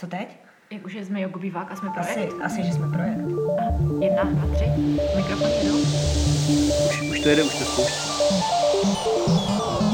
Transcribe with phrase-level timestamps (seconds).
[0.00, 0.40] Co teď?
[0.70, 2.32] Jak už jsme jogobývák a jsme projekt?
[2.42, 3.18] Asi, asi, že jsme projekt.
[3.58, 3.70] Aha.
[4.00, 4.64] Jedna, dva, tři.
[5.16, 5.78] Mikrofon jedou.
[6.88, 8.10] Už, už to jede, už to spouští.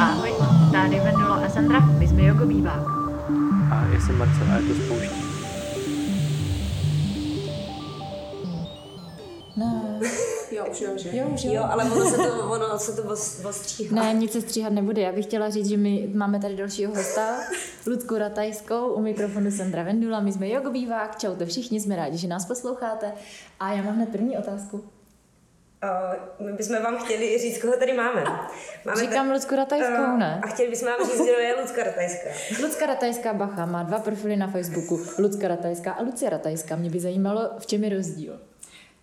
[0.00, 0.34] Ahoj,
[0.72, 2.82] tady Vendula a Sandra, my jsme jogobývák.
[3.72, 5.26] A já jsem Marcel a je to spouští.
[9.56, 10.00] Ne,
[10.51, 11.17] Jo, už jo, že?
[11.17, 11.53] jo, už jo.
[11.53, 14.03] Jo, ale ono se to, ono se to os- ostříhá.
[14.03, 15.03] Ne, nic se stříhat nebude.
[15.03, 17.37] Já bych chtěla říct, že my máme tady dalšího hosta,
[17.87, 20.20] Ludku Ratajskou, u mikrofonu Sandra Vendula.
[20.20, 23.12] My jsme jogobývák, čau to všichni, jsme rádi, že nás posloucháte.
[23.61, 24.84] A já mám hned první otázku.
[26.41, 28.25] Uh, my bychom vám chtěli říct, koho tady máme.
[28.84, 30.41] máme Říkám Lucku Ratajskou, ne?
[30.45, 32.28] A chtěli bychom vám říct, kdo je Lucka Ratajská.
[32.62, 35.01] Lucka Ratajská Bacha má dva profily na Facebooku.
[35.19, 36.77] Lucka Ratajská a Lucie Ratajská.
[36.77, 38.41] Mě by zajímalo, v čem je rozdíl.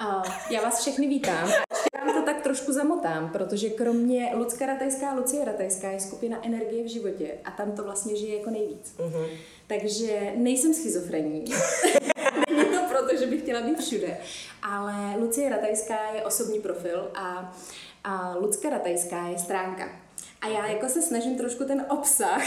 [0.04, 1.48] A já vás všechny vítám.
[1.48, 6.46] Ještě vám to tak trošku zamotám, protože kromě Lucka Ratajská a Lucie Ratajská je skupina
[6.46, 8.96] Energie v životě a tam to vlastně žije jako nejvíc.
[9.00, 9.26] Mhm.
[9.68, 11.46] Takže nejsem schizofrenní.
[12.50, 14.18] Není to proto, že bych chtěla být všude.
[14.62, 17.56] Ale Lucie Ratajská je osobní profil a,
[18.04, 19.90] a Lucka Ratajská je stránka.
[20.42, 22.44] A já jako se snažím trošku ten obsah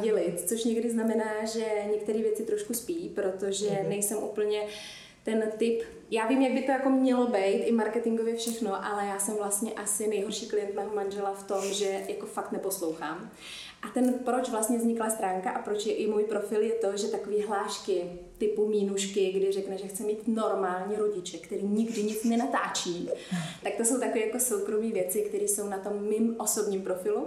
[0.00, 4.62] dělit, což někdy znamená, že některé věci trošku spí, protože nejsem úplně
[5.28, 9.18] ten typ, já vím, jak by to jako mělo být, i marketingově všechno, ale já
[9.18, 13.30] jsem vlastně asi nejhorší klient mého manžela v tom, že jako fakt neposlouchám.
[13.82, 17.08] A ten, proč vlastně vznikla stránka a proč je i můj profil, je to, že
[17.08, 18.02] takový hlášky
[18.38, 23.10] typu mínušky, kdy řekne, že chce mít normální rodiče, který nikdy nic nenatáčí,
[23.62, 27.26] tak to jsou takové jako soukromé věci, které jsou na tom mým osobním profilu.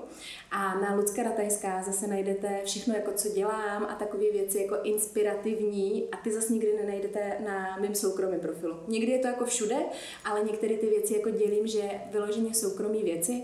[0.51, 6.07] A na Lucka Ratajská zase najdete všechno, jako co dělám a takové věci jako inspirativní
[6.11, 8.75] a ty zase nikdy nenajdete na mém soukromém profilu.
[8.87, 9.77] Někdy je to jako všude,
[10.25, 13.43] ale některé ty věci jako dělím, že vyloženě soukromé věci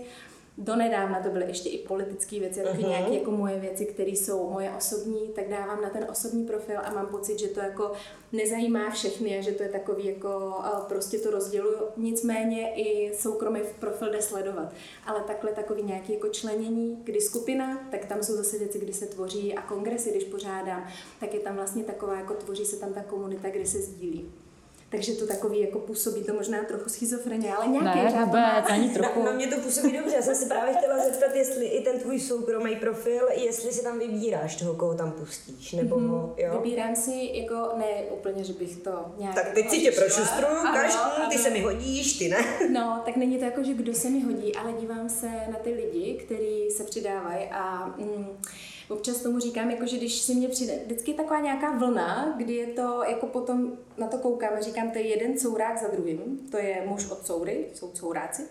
[0.60, 2.88] Donedávna to byly ještě i politické věci, taky Mhm.
[2.88, 6.92] nějaké jako moje věci, které jsou moje osobní, tak dávám na ten osobní profil a
[6.94, 7.92] mám pocit, že to jako
[8.32, 10.28] nezajímá všechny a že to je takový jako
[10.62, 11.76] a prostě to rozděluju.
[11.96, 14.72] Nicméně i soukromý profil jde sledovat.
[15.06, 19.06] Ale takhle takový nějaký jako členění, kdy skupina, tak tam jsou zase věci, kdy se
[19.06, 20.86] tvoří a kongresy, když pořádám,
[21.20, 24.30] tak je tam vlastně taková, jako tvoří se tam ta komunita, kde se sdílí.
[24.90, 28.54] Takže to takový jako působí to možná trochu schizofreně, ale nějaký Ne, řád to má.
[28.60, 29.22] vůbec, ani trochu.
[29.24, 30.16] na mě to působí dobře.
[30.16, 33.98] Já jsem se právě chtěla zeptat, jestli i ten tvůj soukromý profil, jestli si tam
[33.98, 36.32] vybíráš toho, koho tam pustíš, nebo mm-hmm.
[36.36, 36.60] jo.
[36.62, 39.34] Vybírám si jako, ne úplně, že bych to nějak...
[39.34, 41.30] Tak teď si tě prošustruju, ukáž, ano.
[41.30, 42.38] ty se mi hodíš, ty ne.
[42.72, 45.70] No, tak není to jako, že kdo se mi hodí, ale dívám se na ty
[45.72, 48.26] lidi, kteří se přidávají a mm,
[48.88, 52.54] občas tomu říkám, jako, že když si mě přijde, vždycky je taková nějaká vlna, kdy
[52.54, 56.48] je to, jako potom na to koukám a říkám, to je jeden courák za druhým,
[56.50, 58.42] to je muž od coury, jsou couráci,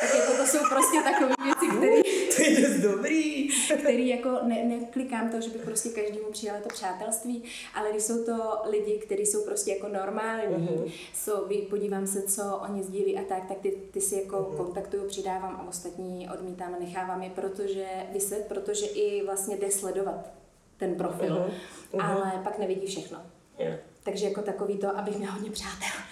[0.00, 2.02] tak jako to jsou prostě takové věci, které
[2.36, 3.48] To je dost dobrý.
[3.78, 7.42] který jako ne, neklikám to, že bych prostě každému přijala to přátelství,
[7.74, 10.92] ale když jsou to lidi, kteří jsou prostě jako normální, mm-hmm.
[11.14, 11.32] jsou,
[11.70, 14.56] podívám se, co oni sdílí a tak, tak ty, ty si jako mm-hmm.
[14.56, 20.32] kontaktuju, přidávám a ostatní odmítám a nechávám je, protože vyset, protože i vlastně jde sledovat
[20.76, 21.50] ten profil,
[21.92, 22.10] mm-hmm.
[22.10, 23.18] ale pak nevidí všechno.
[23.58, 23.72] Jo.
[24.02, 25.88] Takže jako takový to, abych měla hodně přátel.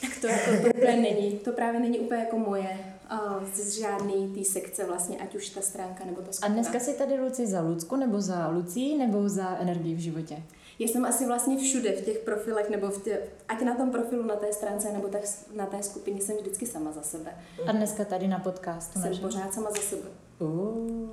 [0.00, 1.38] Tak to jako to úplně není.
[1.38, 2.78] To právě není úplně jako moje.
[3.12, 6.54] Uh, z žádný té sekce vlastně, ať už ta stránka nebo ta A skupina.
[6.54, 10.42] dneska si tady Luci za Lucku, nebo za Lucí, nebo za energii v životě?
[10.78, 13.18] Já jsem asi vlastně všude v těch profilech, nebo v tě,
[13.48, 15.22] ať na tom profilu, na té stránce, nebo tak
[15.54, 17.36] na té skupině jsem vždycky sama za sebe.
[17.66, 19.00] A dneska tady na podcastu.
[19.00, 19.24] Jsem našem.
[19.24, 20.08] pořád sama za sebe.
[20.38, 21.08] Uh,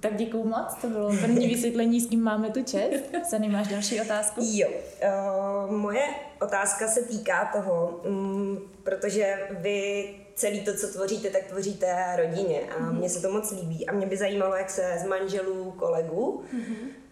[0.00, 3.04] tak děkuju moc, to bylo první vysvětlení, s kým máme tu čest.
[3.28, 4.40] Sany, máš další otázku?
[4.44, 6.04] Jo, uh, moje
[6.40, 12.90] otázka se týká toho, mm, protože vy celý to, co tvoříte, tak tvoříte rodině a
[12.90, 13.86] mně se to moc líbí.
[13.86, 16.42] A mě by zajímalo, jak se z manželů kolegů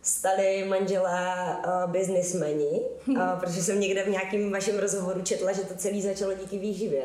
[0.02, 5.74] stali manželé uh, biznismeni, uh, protože jsem někde v nějakém vašem rozhovoru četla, že to
[5.74, 7.04] celé začalo díky výživě.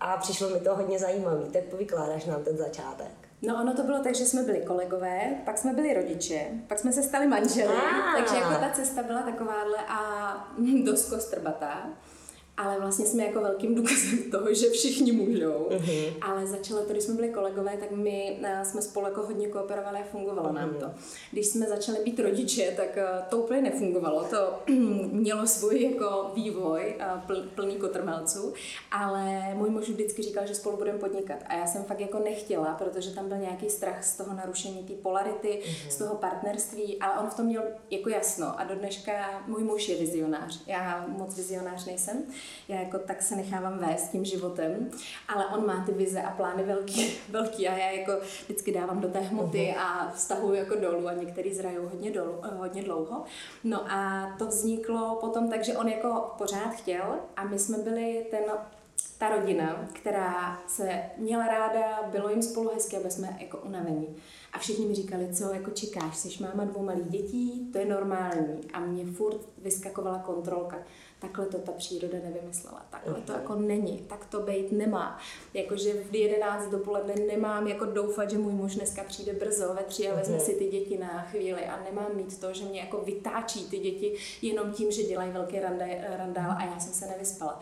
[0.00, 3.31] A přišlo mi to hodně zajímavé, tak povykládáš nám ten začátek.
[3.42, 6.92] No ono to bylo tak, že jsme byli kolegové, pak jsme byli rodiče, pak jsme
[6.92, 8.16] se stali manželi, Ah.
[8.16, 9.98] takže jako ta cesta byla takováhle a
[10.84, 11.86] dost kostrbatá.
[12.56, 15.68] Ale vlastně jsme jako velkým důkazem toho, že všichni můžou.
[15.70, 16.14] Uh-huh.
[16.20, 19.98] Ale začalo to, když jsme byli kolegové, tak my eh, jsme spolu jako hodně kooperovali
[19.98, 20.54] a fungovalo uh-huh.
[20.54, 20.86] nám to.
[21.32, 24.24] Když jsme začali být rodiče, tak eh, to úplně nefungovalo.
[24.24, 24.58] To
[25.12, 28.52] mělo svůj jako vývoj eh, pl- plný kotrmelců,
[28.90, 31.38] ale můj muž vždycky říkal, že spolu budeme podnikat.
[31.46, 34.92] A já jsem fakt jako nechtěla, protože tam byl nějaký strach z toho narušení té
[34.92, 35.88] polarity, uh-huh.
[35.88, 38.60] z toho partnerství, ale on v tom měl jako jasno.
[38.60, 39.12] A do dneška
[39.46, 40.62] můj muž je vizionář.
[40.66, 42.24] Já moc vizionář nejsem.
[42.68, 44.90] Já jako tak se nechávám vést tím životem,
[45.28, 48.12] ale on má ty vize a plány velký, velký a já jako
[48.44, 52.54] vždycky dávám do té hmoty a vztahuju jako dolů a některý zrajou hodně, dolů, eh,
[52.56, 53.24] hodně dlouho.
[53.64, 58.26] No a to vzniklo potom tak, že on jako pořád chtěl a my jsme byli
[58.30, 58.42] ten
[59.22, 64.16] ta rodina, která se měla ráda, bylo jim spolu hezké, aby jsme jako unavení.
[64.52, 68.60] A všichni mi říkali, co jako čekáš, jsi máma dvou malých dětí, to je normální.
[68.72, 70.78] A mě furt vyskakovala kontrolka.
[71.22, 75.18] Takhle to ta příroda nevymyslela, takhle to jako není, tak to být nemá.
[75.54, 80.08] Jakože v 11 dopoledne nemám jako doufat, že můj muž dneska přijde brzo ve tři
[80.08, 81.66] a vezme si ty děti na chvíli.
[81.66, 85.60] A nemám mít to, že mě jako vytáčí ty děti jenom tím, že dělají velký
[86.16, 87.60] randál a já jsem se nevyspala.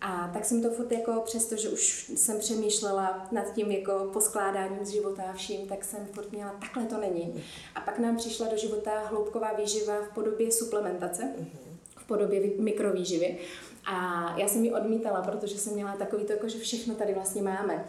[0.00, 4.84] A tak jsem to furt jako, přesto, že už jsem přemýšlela nad tím jako poskládáním
[4.84, 7.44] z života a vším, tak jsem furt měla, takhle to není.
[7.74, 11.65] A pak nám přišla do života hloubková výživa v podobě suplementace, v
[12.06, 13.38] podobě mikrovýživy.
[13.84, 17.42] A já jsem ji odmítala, protože jsem měla takový to, jako, že všechno tady vlastně
[17.42, 17.84] máme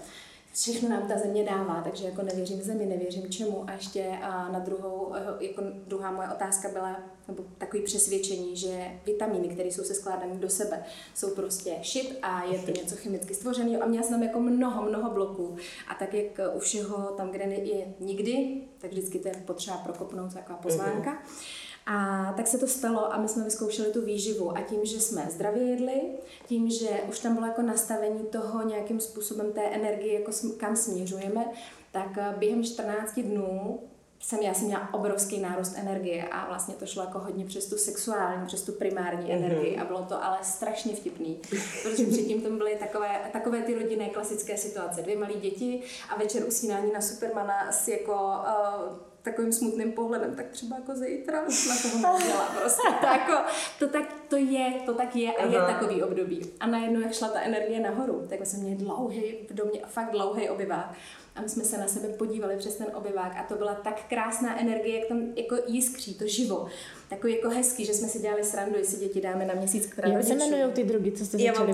[0.62, 3.64] všechno nám ta země dává, takže jako nevěřím zemi, nevěřím čemu.
[3.68, 8.92] A ještě a na druhou, eh, jako druhá moje otázka byla, nebo takový přesvědčení, že
[9.06, 10.84] vitamíny, které jsou se skládané do sebe,
[11.16, 13.84] jsou prostě šit a je to něco chemicky stvořeného.
[13.84, 15.56] A měla jsem jako mnoho, mnoho bloků.
[15.88, 20.34] A tak jak u všeho tam, kde je nikdy, tak vždycky to je potřeba prokopnout
[20.34, 21.12] taková pozvánka.
[21.12, 21.67] Mm-hmm.
[21.89, 25.28] A tak se to stalo a my jsme vyzkoušeli tu výživu a tím, že jsme
[25.31, 26.01] zdravě jedli,
[26.45, 31.45] tím, že už tam bylo jako nastavení toho nějakým způsobem té energie, jako kam směřujeme,
[31.92, 33.80] tak eh, během 14 dnů
[34.19, 37.78] jsem, já jsem měla obrovský nárůst energie a vlastně to šlo jako hodně přes tu
[37.78, 39.38] sexuální, přes tu primární mm-hmm.
[39.38, 41.40] energii a bylo to ale strašně vtipný,
[41.83, 45.01] protože předtím tam byly takové, takové ty rodinné klasické situace.
[45.01, 48.98] Dvě malé děti a večer usínání na Supermana s jako uh,
[49.30, 52.88] takovým smutným pohledem, tak třeba jako zítra na toho nedělá prostě.
[53.02, 53.34] To, jako,
[53.80, 56.42] to, tak, to je, to tak je a je takový období.
[56.60, 60.50] A najednou, jak šla ta energie nahoru, tak jsme měli dlouhý, v domě fakt dlouhý
[60.50, 60.94] obyvák.
[61.36, 64.60] A my jsme se na sebe podívali přes ten obyvák a to byla tak krásná
[64.62, 66.68] energie, jak tam jako jiskří, to živo.
[67.10, 70.24] Takový jako hezký, že jsme si dělali srandu, jestli děti dáme na měsíc k Jak
[70.24, 71.68] se jmenují ty drogy, co jste Já mám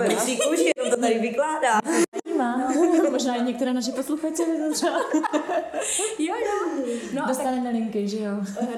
[0.50, 1.80] kůži, jenom to tady vykládá.
[2.44, 3.12] No.
[3.12, 4.44] Možná i některé naše posluchače
[4.74, 4.98] třeba.
[6.20, 6.84] jo, jo.
[7.14, 8.32] No Dostaneme tak, linky, že jo?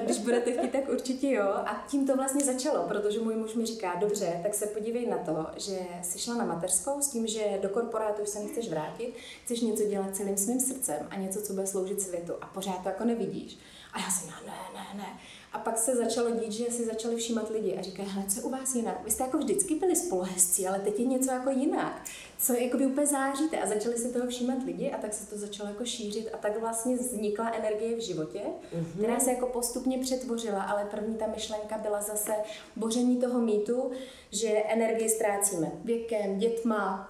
[0.04, 1.46] Když budete chtít, tak určitě jo.
[1.46, 5.18] A tím to vlastně začalo, protože můj muž mi říká, dobře, tak se podívej na
[5.18, 9.14] to, že jsi šla na mateřskou s tím, že do korporátu už se nechceš vrátit,
[9.44, 12.88] chceš něco dělat celým svým srdcem a něco, co bude sloužit světu a pořád to
[12.88, 13.58] jako nevidíš.
[13.92, 15.18] A já jsem, ne, ne, ne.
[15.52, 18.50] A pak se začalo dít, že si začali všímat lidi a říkají, hele, co u
[18.50, 19.04] vás jinak?
[19.04, 22.02] Vy jste jako vždycky byli spoluhezcí, ale teď je něco jako jinak.
[22.38, 23.58] Co jako by úplně záříte?
[23.58, 26.60] A začali se toho všímat lidi a tak se to začalo jako šířit a tak
[26.60, 28.98] vlastně vznikla energie v životě, mm-hmm.
[28.98, 32.32] která se jako postupně přetvořila, ale první ta myšlenka byla zase
[32.76, 33.90] boření toho mýtu,
[34.30, 37.08] že energii ztrácíme věkem, dětma,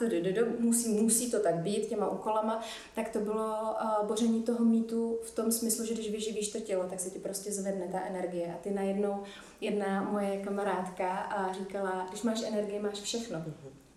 [0.59, 2.63] musí, musí to tak být těma úkolama,
[2.95, 3.55] tak to bylo
[4.03, 7.19] uh, boření toho mýtu v tom smyslu, že když vyživíš to tělo, tak se ti
[7.19, 9.23] prostě zvedne ta energie a ty najednou
[9.61, 13.45] jedna moje kamarádka a říkala, když máš energii, máš všechno.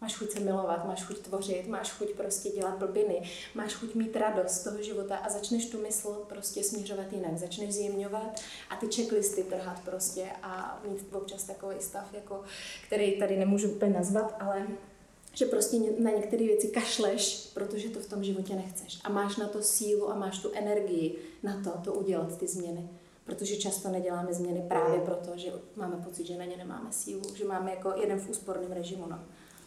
[0.01, 3.21] Máš chuť se milovat, máš chuť tvořit, máš chuť prostě dělat blbiny,
[3.55, 7.73] máš chuť mít radost z toho života a začneš tu mysl prostě směřovat jinak, začneš
[7.73, 12.43] zjemňovat a ty checklisty trhat prostě a mít občas takový stav, jako,
[12.87, 14.67] který tady nemůžu úplně nazvat, ale
[15.33, 18.99] že prostě na některé věci kašleš, protože to v tom životě nechceš.
[19.03, 22.89] A máš na to sílu a máš tu energii na to, to udělat ty změny
[23.29, 27.45] protože často neděláme změny právě proto, že máme pocit, že na ně nemáme sílu, že
[27.45, 29.05] máme jako jeden v úsporném režimu.
[29.09, 29.19] No.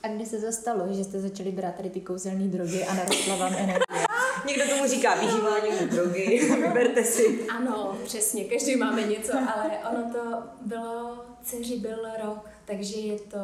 [0.02, 3.52] A kdy se zastalo, že jste začali brát tady ty kouzelné drogy a narostla vám
[3.52, 3.84] energie?
[4.46, 7.46] Někdo tomu říká vyžívání drogy, vyberte si.
[7.48, 13.38] Ano, přesně, každý máme něco, ale ono to bylo, dceři byl rok, takže je to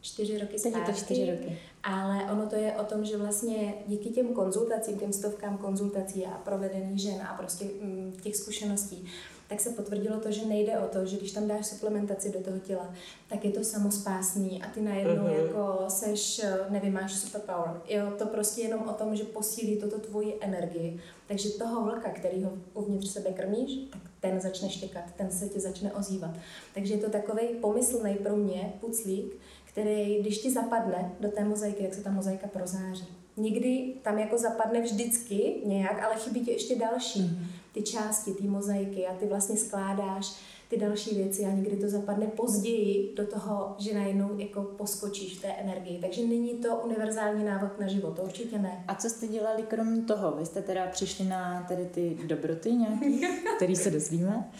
[0.00, 0.78] čtyři roky zpátky.
[0.78, 1.58] je to čtyři roky.
[1.82, 6.30] Ale ono to je o tom, že vlastně díky těm konzultacím, těm stovkám konzultací a
[6.30, 9.08] provedených žen a prostě mm, těch zkušeností,
[9.52, 12.58] tak se potvrdilo to, že nejde o to, že když tam dáš suplementaci do toho
[12.58, 12.94] těla,
[13.28, 15.46] tak je to samospásný a ty najednou uh-huh.
[15.46, 17.80] jako seš, nevím, máš superpower.
[17.88, 21.00] Jo, to prostě jenom o tom, že posílí toto tvoji energii.
[21.26, 25.60] Takže toho vlka, který ho uvnitř sebe krmíš, tak ten začne štěkat, ten se ti
[25.60, 26.30] začne ozývat.
[26.74, 31.84] Takže je to takový pomyslný pro mě puclík, který, když ti zapadne do té mozaiky,
[31.84, 33.06] jak se ta mozaika prozáří.
[33.36, 37.20] Nikdy tam jako zapadne vždycky nějak, ale chybí ti ještě další.
[37.20, 40.34] Mm-hmm ty části, ty mozaiky a ty vlastně skládáš
[40.72, 45.42] ty další věci a někdy to zapadne později do toho, že najednou jako poskočíš v
[45.42, 45.98] té energii.
[46.00, 48.84] Takže není to univerzální návod na život, to určitě ne.
[48.88, 50.32] A co jste dělali krom toho?
[50.32, 53.26] Vy jste teda přišli na tady ty dobroty nějaký,
[53.56, 54.50] který se dozvíme.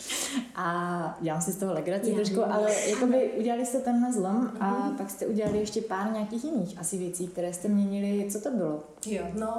[0.54, 4.94] A dělám si z toho legraci Já trošku, ale jakoby udělali jste tenhle zlom a
[4.98, 8.30] pak jste udělali ještě pár nějakých jiných asi věcí, které jste měnili.
[8.30, 8.82] Co to bylo?
[9.06, 9.58] Jo, no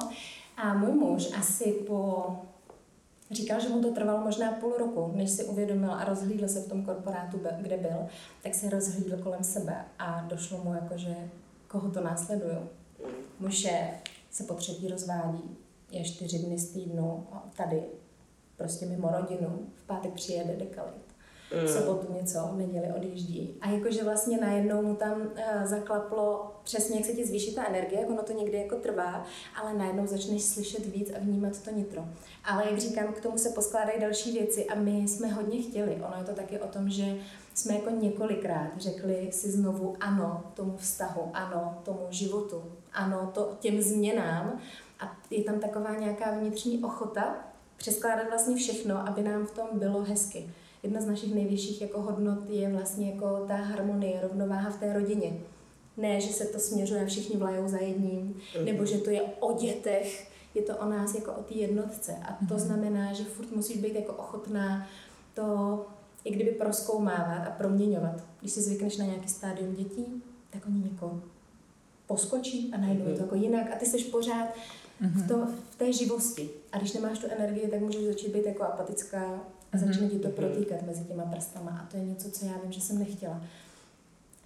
[0.57, 2.25] a můj muž asi po
[3.33, 6.69] Říkal, že mu to trvalo možná půl roku, než si uvědomil a rozhlídl se v
[6.69, 8.07] tom korporátu, kde byl,
[8.43, 11.15] tak se rozhlídl kolem sebe a došlo mu jako, že
[11.67, 12.57] koho to následují.
[13.39, 13.89] Můj šéf
[14.31, 15.57] se po třetí rozvádí,
[15.91, 17.83] je čtyři dny z týdnu tady,
[18.57, 21.12] prostě mimo rodinu, v pátek přijede dekalit.
[21.65, 23.57] V sobotu něco, v neděli odjíždí.
[23.61, 25.27] A jakože vlastně najednou mu tam uh,
[25.63, 29.25] zaklaplo přesně, jak se ti zvýší ta energie, jak ono to někdy jako trvá,
[29.61, 32.05] ale najednou začneš slyšet víc a vnímat to nitro.
[32.45, 36.01] Ale jak říkám, k tomu se poskládají další věci a my jsme hodně chtěli.
[36.07, 37.15] Ono je to taky o tom, že
[37.53, 43.81] jsme jako několikrát řekli si znovu ano tomu vztahu, ano tomu životu, ano to, těm
[43.81, 44.59] změnám
[44.99, 47.35] a je tam taková nějaká vnitřní ochota
[47.77, 50.49] přeskládat vlastně všechno, aby nám v tom bylo hezky.
[50.83, 55.33] Jedna z našich nejvyšších jako hodnot je vlastně jako ta harmonie, rovnováha v té rodině.
[55.97, 60.31] Ne, že se to směřuje všichni vlajou za jedním, nebo že to je o dětech,
[60.55, 62.15] je to o nás jako o té jednotce.
[62.23, 64.87] A to znamená, že furt musíš být jako ochotná
[65.33, 65.85] to
[66.23, 68.23] i kdyby proskoumávat a proměňovat.
[68.39, 71.21] Když si zvykneš na nějaký stádium dětí, tak oni někoho
[72.07, 74.47] poskočí a najednou je to jako jinak a ty jsi pořád
[75.01, 76.49] v, to, v té živosti.
[76.71, 79.39] A když nemáš tu energii, tak můžeš začít být jako apatická
[79.73, 81.79] a začne ti to protýkat mezi těma prstama.
[81.83, 83.41] A to je něco, co já vím, že jsem nechtěla.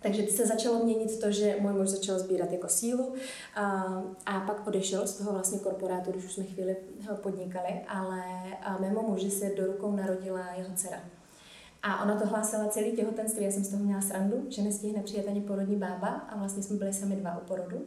[0.02, 3.14] Takže se začalo měnit to, že můj muž začal sbírat jako sílu
[3.56, 3.64] a,
[4.26, 6.76] a pak odešel z toho vlastně korporátu, když už jsme chvíli
[7.10, 8.24] ho podnikali, ale
[8.80, 11.00] mému muži se do rukou narodila jeho dcera.
[11.84, 15.28] A ona to hlásila celý těhotenství, já jsem z toho měla srandu, že nestihne přijet
[15.28, 17.82] ani porodní bába a vlastně jsme byli sami dva u porodu.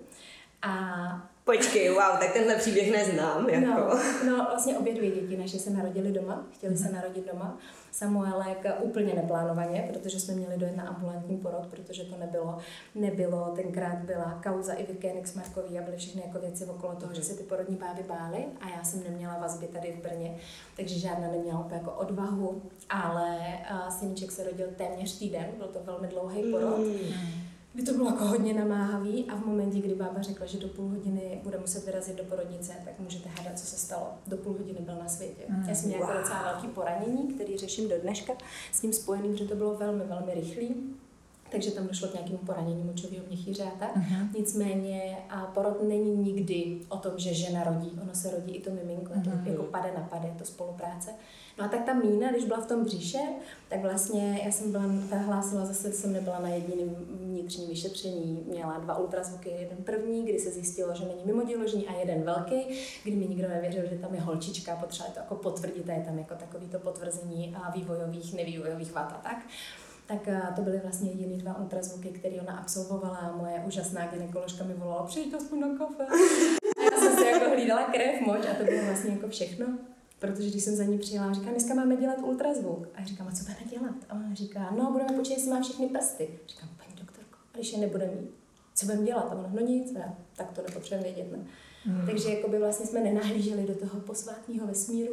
[0.63, 3.49] A Počkej, wow, tak tenhle příběh neznám.
[3.49, 3.67] Jako.
[3.67, 7.59] No, no, vlastně obě dvě děti naše se narodily doma, chtěli se narodit doma.
[7.93, 12.59] Samuelek úplně neplánovaně, protože jsme měli dojet na ambulantní porod, protože to nebylo,
[12.95, 17.23] nebylo, tenkrát byla kauza i Koenig Markový a byly všechny jako věci okolo toho, že
[17.23, 20.37] se ty porodní báby bály a já jsem neměla vazby tady v Brně,
[20.77, 23.39] takže žádná neměla úplně jako odvahu, ale
[23.71, 26.81] uh, syníček se rodil téměř týden, byl to velmi dlouhý porod.
[27.73, 30.89] Kdy to bylo jako hodně namáhavý a v momentě, kdy bába řekla, že do půl
[30.89, 34.07] hodiny bude muset vyrazit do porodnice, tak můžete hádat, co se stalo.
[34.27, 35.43] Do půl hodiny byl na světě.
[35.49, 35.65] Mm.
[35.69, 36.11] Já jsem měla wow.
[36.11, 38.33] jako docela velký poranění, který řeším do dneška,
[38.73, 40.97] s tím spojeným, že to bylo velmi, velmi rychlý.
[41.51, 43.97] Takže tam došlo k nějakému poranění močového měchýře a tak.
[43.97, 44.29] Uh-huh.
[44.39, 47.91] Nicméně a porod není nikdy o tom, že žena rodí.
[48.03, 49.51] Ono se rodí i to miminko, je to uh-huh.
[49.51, 51.11] jako pade na pade, to spolupráce.
[51.59, 53.19] No a tak ta Mína, když byla v tom bříše,
[53.69, 58.79] tak vlastně já jsem byla, ta hlásila zase, jsem nebyla na jediném vnitřním vyšetření, měla
[58.79, 62.67] dva ultrazvuky, jeden první, kdy se zjistilo, že není mimoděložní a jeden velký,
[63.05, 66.19] kdy mi nikdo nevěřil, že tam je holčička, potřeba to jako potvrdit a je tam
[66.19, 69.37] jako takový to potvrzení a vývojových, nevývojových vat a tak
[70.11, 74.75] tak to byly vlastně jediný dva ultrazvuky, které ona absolvovala a moje úžasná gynekoložka mi
[74.75, 76.07] volala, přijď aspoň na kafe.
[76.07, 79.67] A já jsem si jako hlídala krev, moč a to bylo vlastně jako všechno.
[80.19, 82.89] Protože když jsem za ní přijela, říká, dneska máme dělat ultrazvuk.
[82.95, 83.95] A já říkám, a co budeme dělat?
[84.09, 86.29] A ona říká, no budeme počítat, jestli má všechny prsty.
[86.49, 88.31] Říkám, paní doktorko, a když je nebude mít,
[88.75, 89.27] co budeme dělat?
[89.31, 91.33] A ona, no nic, já, tak to nepotřebujeme vědět.
[91.33, 91.45] Ne?
[91.85, 92.07] Hmm.
[92.07, 95.13] Takže jako by vlastně jsme nenahlíželi do toho posvátního vesmíru.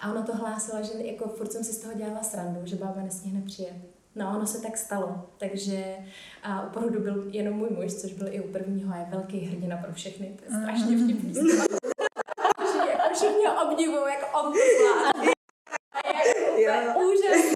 [0.00, 3.02] A ona to hlásila, že jako furt jsem si z toho dělala srandu, že bába
[3.02, 3.99] nestihne přijet.
[4.16, 5.96] No, ono se tak stalo, takže
[6.42, 9.38] a u porodu byl jenom můj muž, což byl i u prvního a je velký
[9.40, 11.34] hrdina pro všechny, to je strašně vtipný.
[12.72, 15.30] že jako všichni ho obdivují, jak on to zvládl.
[16.56, 17.52] Je úžasný.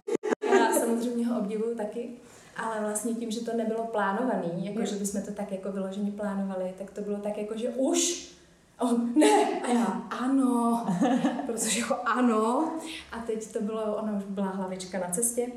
[0.51, 2.09] Já samozřejmě ho obdivuju taky,
[2.57, 6.73] ale vlastně tím, že to nebylo plánovaný, jako že bychom to tak jako vyloženě plánovali,
[6.77, 8.31] tak to bylo tak jako, že už
[8.79, 9.85] on, ne, a já,
[10.19, 10.85] ano,
[11.45, 12.71] protože jako ano.
[13.11, 15.47] A teď to bylo, ona už byla hlavička na cestě,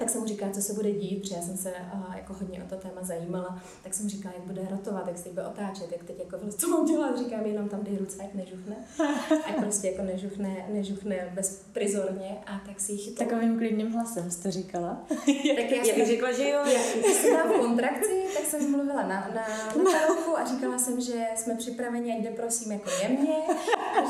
[0.00, 2.64] tak jsem mu říkala, co se bude dít, protože já jsem se uh, jako hodně
[2.64, 5.92] o to téma zajímala, tak jsem mu říkala, jak bude rotovat, jak se bude otáčet,
[5.92, 8.76] jak teď jako, co mám dělat, říkám, jenom tam dej ruce, ať nežuchne,
[9.46, 13.26] ať prostě jako nežuchne, nežuchne bezprizorně a tak si ji chytla.
[13.26, 15.02] Takovým klidným hlasem jste říkala.
[15.56, 16.60] tak já, já bych řekla, že jo.
[17.00, 19.46] Když jsem v kontrakci, tak jsem mluvila na, na,
[19.84, 20.00] na
[20.36, 23.34] a říkala jsem, že jsme připraveni, ať jde prosím jako jemně,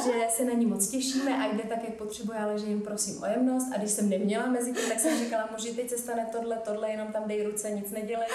[0.04, 3.22] že se na ní moc těšíme a jde tak, jak potřebuje, ale že jim prosím
[3.22, 6.28] o jemnost a když jsem neměla mezi tím, tak jsem říkala, může teď se stane
[6.32, 8.28] tohle, tohle, jenom tam dej ruce, nic nedělej,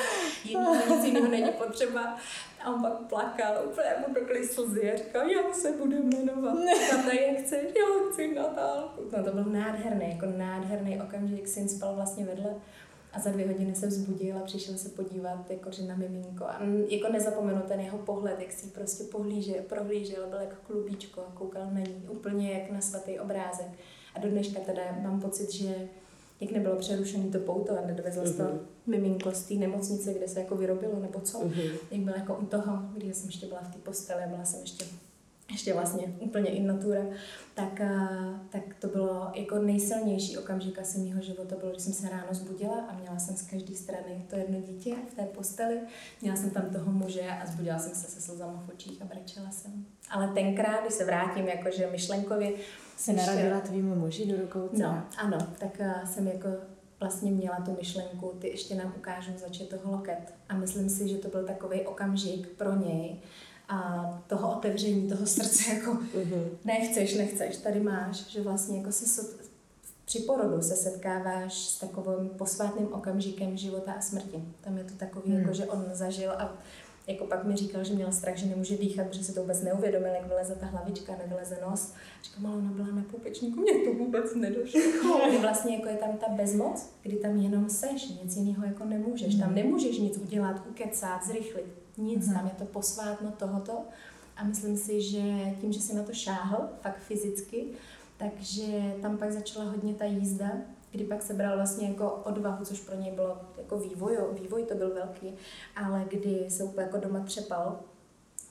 [0.43, 2.17] jiný, nic jiného není potřeba.
[2.63, 6.57] A on pak plakal, úplně mu dokly slzy a říkal, jak se bude jmenovat?
[6.89, 7.61] Tata, jak chceš?
[7.63, 9.01] Já chci Natálku.
[9.17, 12.55] No to byl nádherný, jako nádherný okamžik, syn spal vlastně vedle
[13.15, 16.45] a za dvě hodiny se vzbudil a přišel se podívat jako, že na miminko.
[16.45, 21.31] A jako nezapomenu ten jeho pohled, jak si prostě pohlížel, prohlížel, byl jako klubíčko a
[21.37, 23.67] koukal na ní, úplně jak na svatý obrázek.
[24.15, 25.87] A do dneška teda mám pocit, že
[26.41, 28.37] jak nebylo přerušené to pouto a nedovezl mm-hmm.
[28.37, 28.59] to Mhm.
[28.85, 31.49] miminko z té nemocnice, kde se jako vyrobilo nebo co, Mhm.
[31.49, 31.77] mm-hmm.
[31.91, 34.85] jak byl jako u toho, když jsem ještě byla v té posteli byla jsem ještě
[35.51, 37.01] ještě vlastně úplně in natura,
[37.53, 38.09] tak, a,
[38.49, 42.75] tak to bylo jako nejsilnější okamžik asi mýho života, bylo, když jsem se ráno zbudila
[42.89, 45.79] a měla jsem z každé strany to jedno dítě v té posteli,
[46.21, 49.51] měla jsem tam toho muže a zbudila jsem se se slzama v očích a brečela
[49.51, 49.85] jsem.
[50.09, 52.51] Ale tenkrát, když se vrátím jakože myšlenkově,
[52.97, 54.69] Se ještě- narodila tvýmu muži do rukou.
[54.73, 56.47] No, ano, tak a, jsem jako
[56.99, 60.33] vlastně měla tu myšlenku, ty ještě nám ukážu začít toho loket.
[60.49, 63.19] A myslím si, že to byl takový okamžik pro něj
[63.69, 66.45] a toho otevření, toho srdce, jako Mhm.
[66.65, 69.21] nechceš, nechceš, tady máš, že vlastně jako se
[70.05, 74.43] při porodu se setkáváš s takovým posvátným okamžikem života a smrti.
[74.61, 75.39] Tam je to takový, Hmm.
[75.41, 76.53] jako že on zažil a
[77.07, 80.13] jako pak mi říkal, že měl strach, že nemůže dýchat, protože si to vůbec neuvědomil,
[80.13, 81.93] jak vyleze ta hlavička, nevyleze nos.
[82.23, 84.81] Říkám, ale ona byla na půpečníku, mě to vůbec nedošlo.
[85.41, 89.35] Vlastně jako je tam ta bezmoc, kdy tam jenom seš, nic jiného jako nemůžeš.
[89.35, 91.65] Tam nemůžeš nic udělat, ukecat, zrychlit,
[91.97, 93.77] nic, tam je to posvátno tohoto.
[94.37, 95.21] A myslím si, že
[95.61, 97.65] tím, že si na to šáhl, fakt fyzicky,
[98.17, 100.51] takže tam pak začala hodně ta jízda,
[100.91, 104.75] kdy pak se bral vlastně jako odvahu, což pro něj bylo jako vývoj, vývoj to
[104.75, 105.33] byl velký,
[105.75, 107.79] ale kdy se úplně jako doma třepal,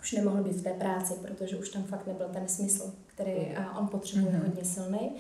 [0.01, 3.79] už nemohl být v té práci, protože už tam fakt nebyl ten smysl, který a
[3.79, 4.43] on potřebuje Mhm.
[4.47, 5.11] hodně silný.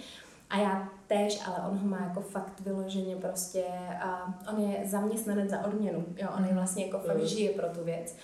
[0.54, 3.64] A já též, ale on ho má jako fakt vyloženě prostě,
[4.00, 7.26] a on je zaměstnanec za odměnu, jo, on je vlastně jako fakt Mhm.
[7.26, 8.16] žije pro tu věc.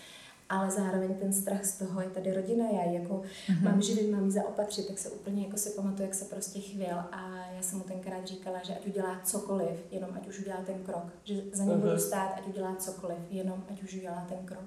[0.48, 3.22] Ale zároveň ten strach z toho je tady rodina, já jako
[3.62, 6.98] mám živit, mám ji zaopatřit, tak se úplně jako si pamatuju, jak se prostě chvěl
[7.12, 10.74] a já jsem mu tenkrát říkala, že ať udělá cokoliv, jenom ať už udělá ten
[10.84, 11.80] krok, že za ním Mhm.
[11.80, 14.64] budu stát, ať udělá cokoliv, jenom ať už udělá ten krok.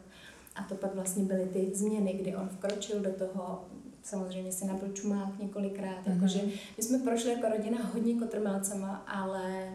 [0.56, 3.66] A to pak vlastně byly ty změny, kdy on vkročil do toho,
[4.04, 6.16] samozřejmě si nabil čumák několikrát, Mhm.
[6.16, 6.42] jakože
[6.78, 9.70] my jsme prošli jako rodina hodně kotrmelcema, ale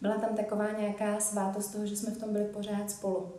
[0.00, 3.32] byla tam taková nějaká svátost toho, že jsme v tom byli pořád spolu.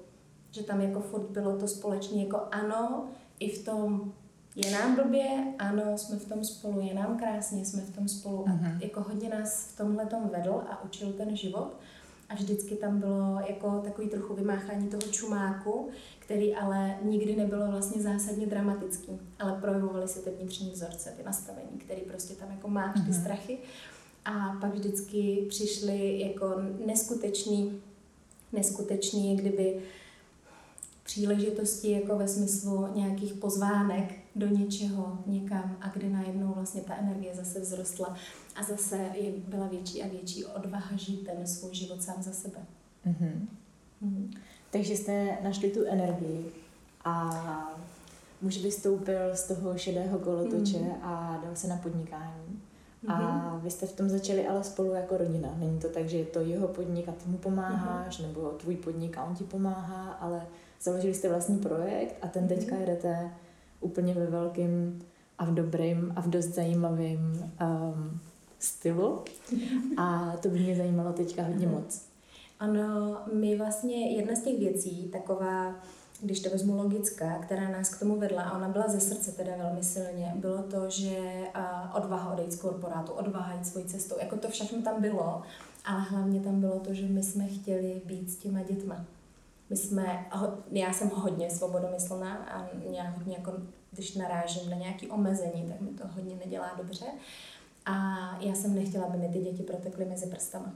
[0.52, 3.06] Že tam jako furt bylo to společné, jako ano,
[3.40, 4.14] i v tom
[4.56, 8.46] je nám blbě, ano, jsme v tom spolu, je nám krásně, jsme v tom spolu.
[8.50, 8.80] A Mhm.
[8.82, 11.78] jako hodně nás v tomhle tom vedl a učil ten život.
[12.30, 18.02] A vždycky tam bylo jako takový trochu vymáchání toho čumáku, který ale nikdy nebylo vlastně
[18.02, 22.94] zásadně dramatický, ale projevovaly se ty vnitřní vzorce, ty nastavení, který prostě tam jako máš,
[22.94, 23.22] ty Mhm.
[23.22, 23.58] strachy.
[24.26, 27.82] A pak vždycky přišly jako neskutečný,
[28.54, 29.80] neskutečný, kdyby
[31.04, 37.36] příležitosti jako ve smyslu nějakých pozvánek do něčeho, někam a kde najednou vlastně ta energie
[37.36, 38.16] zase vzrostla
[38.56, 42.60] a zase je, byla větší a větší odvaha žít ten svůj život sám za sebe.
[43.06, 43.48] Mhm.
[44.02, 44.32] Mhm.
[44.72, 46.46] Takže jste našli tu energii
[47.06, 47.32] a
[48.42, 50.92] muž vystoupil z toho šedého kolotoče Mhm.
[51.04, 52.62] a dal se na podnikání.
[53.04, 53.12] Mhm.
[53.14, 55.50] A vy jste v tom začali ale spolu jako rodina.
[55.58, 58.28] Není to tak, že je to jeho podnik a ty mu pomáháš, Mhm.
[58.28, 60.46] nebo tvůj podnik a on ti pomáhá, ale
[60.82, 62.82] založili jste vlastní projekt a ten teďka Mhm.
[62.84, 63.32] jedete
[63.80, 65.02] úplně ve velkým
[65.38, 67.20] a v dobrým a v dost zajímavým
[67.62, 68.20] um,
[68.60, 69.24] stylu.
[69.98, 72.02] A to by mě zajímalo teďka hodně moc.
[72.60, 75.76] Ano, my vlastně jedna z těch věcí, taková,
[76.22, 79.52] když to vezmu logická, která nás k tomu vedla, a ona byla ze srdce teda
[79.58, 81.18] velmi silně, bylo to, že
[81.94, 85.42] odvaha odejít z korporátu, odvaha jít svojí cestou, jako to všechno tam bylo,
[85.86, 89.06] ale hlavně tam bylo to, že my jsme chtěli být s těma dětma.
[89.70, 90.26] My jsme,
[90.72, 93.54] já jsem hodně svobodomyslná a já hodně jako,
[93.92, 97.06] když narážím na nějaké omezení, tak mi to hodně nedělá dobře.
[97.86, 97.94] A
[98.42, 100.74] já jsem nechtěla, aby mi ty děti protekly mezi prstama.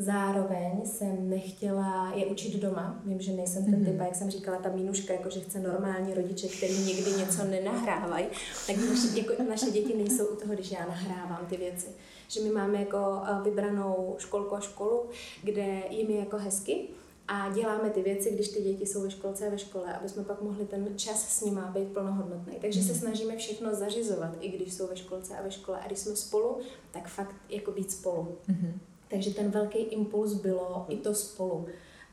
[0.00, 3.00] Zároveň jsem nechtěla je učit doma.
[3.04, 3.84] Vím, že nejsem ten Mhm.
[3.84, 8.26] typ, jak jsem říkala, ta mínuška, jako že chce normální rodiče, který nikdy něco nenahrávají,
[8.66, 11.86] tak naše, jako, naše děti nejsou u toho, když já nahrávám ty věci.
[12.28, 15.02] Že my máme jako eh, vybranou školku a školu,
[15.42, 16.88] kde jim je jako hezky,
[17.28, 20.24] a děláme ty věci, když ty děti jsou ve školce a ve škole, aby jsme
[20.24, 22.54] pak mohli ten čas s nimi být plnohodnotný.
[22.60, 25.78] Takže se snažíme všechno zařizovat, i když jsou ve školce a ve škole.
[25.84, 26.58] A když jsme spolu,
[26.90, 28.38] tak fakt jako být spolu.
[28.48, 28.78] Mhm.
[29.10, 31.66] Takže ten velký impuls bylo i to spolu.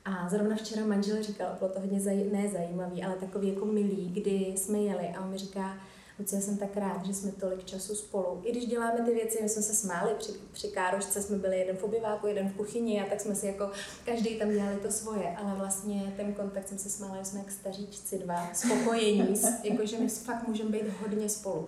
[0.05, 4.09] A zrovna včera manžel říkal, bylo to hodně zaj- ne zajímavý, ale takový jako milý,
[4.13, 5.77] kdy jsme jeli a on mi říká,
[6.19, 8.41] Lucie, jsem tak rád, že jsme tolik času spolu.
[8.43, 11.77] I když děláme ty věci, my jsme se smáli, při, při Károšce jsme byli jeden
[11.77, 13.71] v obyváku, jeden v kuchyni a tak jsme si jako,
[14.05, 17.51] každý tam dělali to svoje, ale vlastně ten kontakt jsem se smála, že jsme jak
[17.51, 21.67] staříčci dva, spokojení, jakože my fakt můžeme být hodně spolu.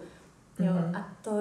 [0.59, 0.73] Jo?
[0.73, 0.97] Mm-hmm.
[0.97, 1.31] A to,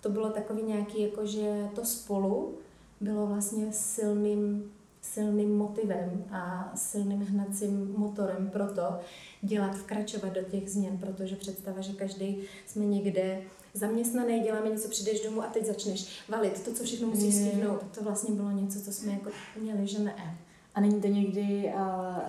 [0.00, 2.58] to bylo takový nějaký, jakože to spolu
[3.00, 4.72] bylo vlastně silným
[5.14, 9.00] silným motivem a silným hnacím motorem pro to
[9.42, 13.40] dělat, vkračovat do těch změn, protože představa, že každý jsme někde
[13.74, 17.82] zaměstnaný, děláme něco, přijdeš domů a teď začneš valit to, co všechno musíš stihnout.
[17.94, 20.38] To vlastně bylo něco, co jsme jako měli, že ne.
[20.74, 21.80] A není to někdy uh,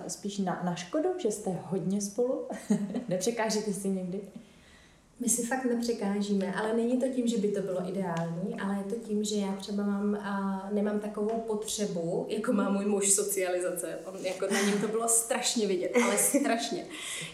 [0.08, 2.48] spíš na, na škodu, že jste hodně spolu?
[3.08, 4.20] Nepřekážete si někdy?
[5.20, 8.94] My si fakt nepřekážíme, ale není to tím, že by to bylo ideální, ale je
[8.94, 13.98] to tím, že já třeba mám, a nemám takovou potřebu, jako má můj muž socializace.
[14.04, 16.86] On, jako na něm to bylo strašně vidět, ale strašně,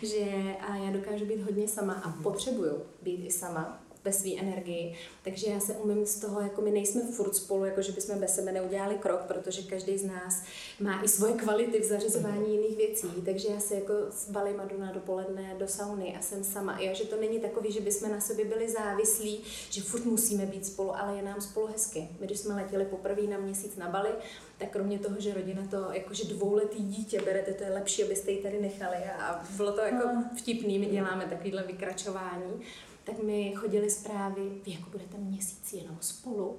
[0.03, 0.25] že
[0.61, 4.95] a já dokážu být hodně sama a potřebuju být i sama ve své energii.
[5.23, 8.35] Takže já se umím z toho, jako my nejsme furt spolu, jako že bychom bez
[8.35, 10.43] sebe neudělali krok, protože každý z nás
[10.81, 13.09] má i svoje kvality v zařizování jiných věcí.
[13.25, 16.81] Takže já se jako zbalím a jdu na dopoledne do sauny a jsem sama.
[16.81, 19.41] Jo, že to není takový, že bychom na sobě byli závislí,
[19.71, 22.09] že furt musíme být spolu, ale je nám spolu hezky.
[22.21, 24.11] My, když jsme letěli poprvé na měsíc na Bali,
[24.59, 28.43] tak kromě toho, že rodina to, jakože dvouletý dítě berete, to je lepší, abyste ji
[28.43, 32.63] tady nechali a bylo to jako vtipný, my děláme takovýhle vykračování
[33.07, 36.57] tak mi chodily zprávy, vy jako budete měsíc jenom spolu.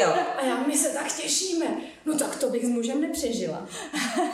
[0.00, 0.08] Jo.
[0.38, 1.66] A já, my se tak těšíme.
[2.06, 3.66] No tak to bych s mužem nepřežila.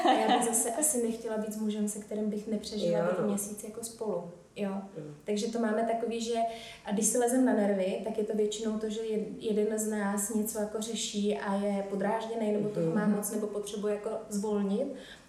[0.09, 3.27] A já bych zase asi nechtěla být s mužem, se kterým bych nepřežila Jo, no.
[3.29, 4.31] měsíc jako spolu.
[4.57, 4.73] Jo.
[5.25, 6.35] Takže to máme takový, že
[6.85, 9.89] a když si lezem na nervy, tak je to většinou to, že jed- jeden z
[9.91, 14.87] nás něco jako řeší a je podrážděný, nebo toho má moc, nebo potřebuje jako zvolnit.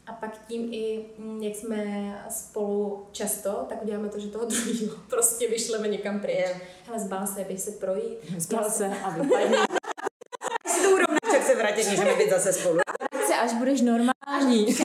[0.08, 1.86] A pak tím i, mm, jak jsme
[2.30, 6.38] spolu často, tak uděláme to, že toho druhého prostě vyšleme někam pryč.
[6.39, 6.56] Jo.
[6.86, 8.17] Hele, zbal se, běž se projít.
[8.39, 9.58] Spal se a vypadni
[10.67, 12.80] Si to urovnáš, tak se vrátí, můžeme být zase spolu.
[13.28, 14.65] se, až budeš normální.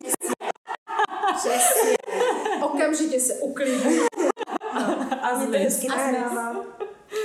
[1.37, 1.97] Přesně.
[2.63, 3.99] Okamžitě se uklidní.
[5.23, 6.55] A mě to hezky A.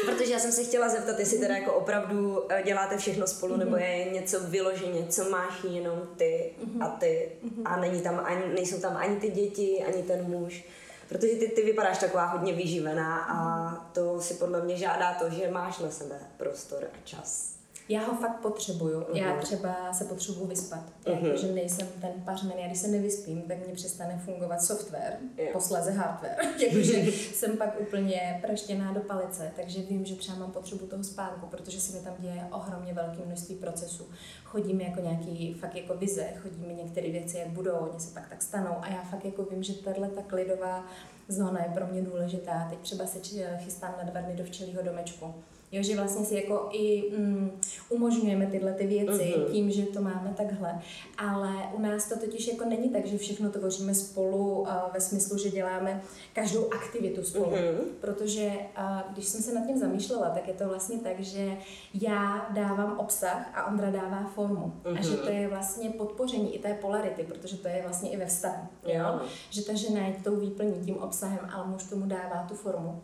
[0.05, 3.59] Protože já jsem se chtěla zeptat, jestli teda jako opravdu eh, děláte všechno spolu, Mhm.
[3.65, 6.81] nebo je něco vyloženě, co máš jenom ty Mhm.
[6.83, 7.31] a ty
[7.65, 10.65] a není tam ani, nejsou tam ani ty děti, ani ten muž.
[11.09, 13.77] Protože ty, ty vypadáš taková hodně vyživená a Mhm.
[13.93, 17.56] to si podle mě žádá to, že máš na sebe prostor a čas.
[17.89, 19.05] Já ho fakt potřebuju.
[19.13, 19.41] Já Mhm.
[19.41, 20.83] třeba se potřebuju vyspat.
[21.05, 22.53] Jako, že nejsem ten pařmen.
[22.59, 25.47] Já když se nevyspím, tak mě přestane fungovat software, Jo.
[25.53, 26.35] posléze hardware.
[26.67, 31.45] Jakože jsem pak úplně praštěná do palice, takže vím, že třeba mám potřebu toho spánku,
[31.47, 34.07] protože se mi tam děje ohromně velké množství procesů.
[34.43, 38.41] Chodíme jako nějaký fakt jako vize, chodíme některé věci, jak budou, oni se pak tak
[38.41, 40.85] stanou a já fakt jako vím, že tahle ta klidová
[41.27, 42.67] zóna je pro mě důležitá.
[42.69, 43.19] Teď třeba se
[43.57, 45.33] chystám na dva dny do včelího domečku.
[45.71, 47.51] Jo, že vlastně si jako i mm,
[47.89, 49.51] umožňujeme tyhle ty věci Mhm.
[49.51, 50.81] tím, že to máme takhle.
[51.17, 55.37] Ale u nás to totiž jako není tak, že všechno tvoříme spolu uh, ve smyslu,
[55.37, 56.01] že děláme
[56.33, 57.51] každou aktivitu spolu.
[57.51, 57.85] Mhm.
[58.01, 61.57] Protože uh, když jsem se nad tím zamýšlela, tak je to vlastně tak, že
[61.93, 64.73] já dávám obsah a Ondra dává formu.
[64.99, 65.19] A že Mhm.
[65.19, 68.67] to je vlastně podpoření i té polarity, protože to je vlastně i ve vztahu.
[68.87, 69.19] Jo.
[69.49, 73.01] Že ta žena je tou výplní tím obsahem, ale muž tomu dává tu formu.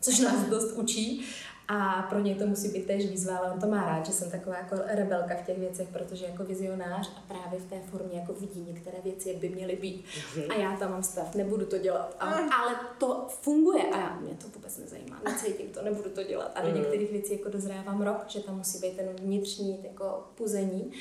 [0.00, 1.24] Což nás dost učí
[1.68, 4.30] a pro něj to musí být též výzva, ale on to má rád, že jsem
[4.30, 8.32] taková jako rebelka v těch věcech, protože jako vizionář a právě v té formě jako
[8.32, 10.04] vidí některé věci, jak by měly být.
[10.48, 12.16] A já tam mám stav, nebudu to dělat.
[12.20, 16.52] A, ale to funguje a já, mě to vůbec nezajímá, necítím to, nebudu to dělat.
[16.54, 16.76] A do Mhm.
[16.76, 20.92] některých věcí jako dozrávám rok, že tam musí být ten vnitřní jako puzení.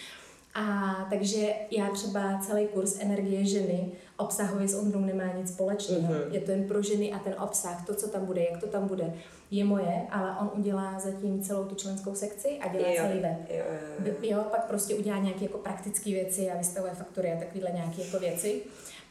[0.55, 6.13] A takže já třeba celý kurz energie ženy obsahově s Ondrou nemá nic společného.
[6.13, 6.33] Mhm.
[6.33, 8.87] Je to jen pro ženy a ten obsah, to, co tam bude, jak to tam
[8.87, 9.13] bude,
[9.51, 12.95] je moje, ale on udělá zatím celou tu členskou sekci a dělá Jo.
[12.97, 13.37] celý web.
[13.49, 14.13] Jo, jo, jo.
[14.21, 18.19] Jo, pak prostě udělá nějaké jako praktické věci a vystavuje faktury a takovéhle nějaké jako
[18.19, 18.61] věci.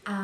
[0.07, 0.17] A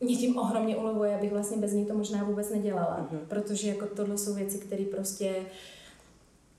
[0.00, 3.20] mě tím ohromně ulevuje, abych vlastně bez ní to možná vůbec nedělala, Mhm.
[3.28, 5.34] protože jako tohle jsou věci, které prostě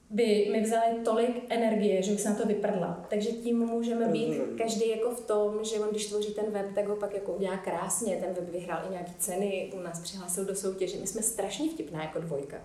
[0.10, 3.06] by mi vzaly tolik energie, že bych se na to vyprdla.
[3.10, 6.88] Takže tím můžeme být každý jako v tom, že on když tvoří ten web, tak
[6.88, 8.15] ho pak jako udělá krásně.
[8.15, 10.98] Ten web vyhrál i nějaké ceny, u nás přihlásil do soutěže.
[10.98, 12.58] My jsme strašně vtipná jako dvojka.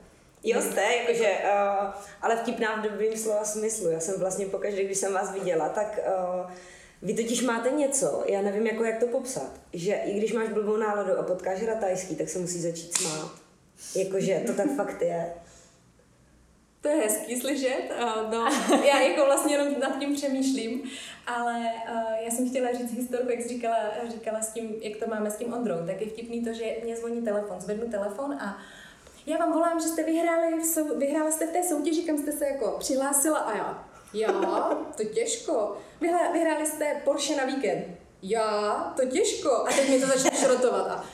[0.44, 3.90] Jo, jste, jakože, uh, ale vtipná v dobrým slova smyslu.
[3.90, 6.50] Já jsem vlastně pokaždé, když jsem vás viděla, tak uh,
[7.02, 10.76] vy totiž máte něco, já nevím, jako jak to popsat, že i když máš blbou
[10.76, 13.30] náladu a potkáš ratajský, tak se musí začít smát.
[13.96, 15.32] Jakože to tak fakt je.
[16.82, 17.82] To je hezký slyšet.
[18.02, 18.48] Uh, no,
[18.84, 20.82] já jako vlastně jenom nad tím přemýšlím,
[21.26, 21.58] ale
[21.92, 23.76] uh, já jsem chtěla říct historku, jak jsi říkala,
[24.08, 25.86] říkala s tím, jak to máme s tím Ondrou.
[25.86, 28.58] Tak je vtipný to, že mě zvoní telefon, zvednu telefon a
[29.26, 32.32] já vám volám, že jste vyhráli, v sou, vyhrála jste v té soutěži, kam jste
[32.32, 34.30] se jako přihlásila a já, já,
[34.96, 35.76] to těžko.
[36.00, 37.84] Vyhráli, vyhráli jste Porsche na víkend.
[38.22, 39.50] Já, to těžko.
[39.50, 41.04] A teď mi to začne šrotovat a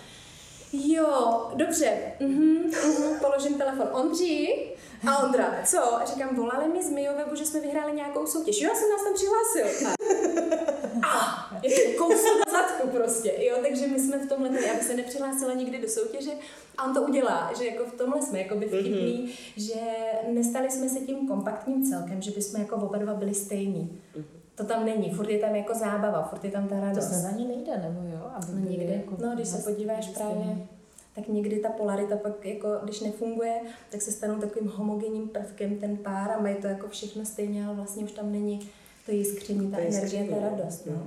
[0.72, 3.88] Jo, dobře, mhm, mhm, položím telefon.
[3.92, 4.48] Ondří?
[5.06, 5.94] A Ondra, co?
[5.94, 8.60] A říkám, volali mi z Mijovebu, že jsme vyhráli nějakou soutěž.
[8.60, 9.88] Jo, já jsem nás tam přihlásil.
[11.02, 14.82] A, je to kousek na zadku prostě, jo, takže my jsme v tomhle, já bych
[14.84, 16.30] se nepřihlásila nikdy do soutěže
[16.78, 18.90] a on to udělá, že jako v tomhle jsme jako by vtipný,
[19.28, 19.32] mm-hmm.
[19.56, 19.80] že
[20.32, 24.00] nestali jsme se tím kompaktním celkem, že bychom jako oba dva byli stejní.
[24.16, 24.24] Mm-hmm.
[24.54, 27.08] To tam není, furt je tam jako zábava, furt je tam ta To radost.
[27.08, 28.22] snad ani nejde, nebo jo?
[28.34, 28.92] Aby No někdy.
[28.92, 30.56] jako No, když se vlastně podíváš právě,
[31.18, 35.96] tak někdy ta polarita pak, jako, když nefunguje, tak se stanou takovým homogenním prvkem ten
[35.96, 38.60] pár a mají to jako všechno stejně, ale vlastně už tam není
[39.06, 40.40] to jiskření, ta To energie, jiskření, ta no.
[40.50, 40.86] radost.
[40.86, 41.02] No.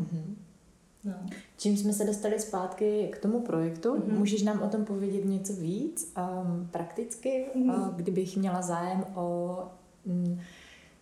[1.03, 1.13] No.
[1.57, 4.01] Čím jsme se dostali zpátky k tomu projektu, Mhm.
[4.03, 4.17] mm-hmm.
[4.19, 7.69] můžeš nám o tom povědět něco víc um, prakticky, Mhm.
[7.71, 7.87] mm-hmm.
[7.89, 9.57] uh, kdybych měla zájem o...
[10.05, 10.39] Um,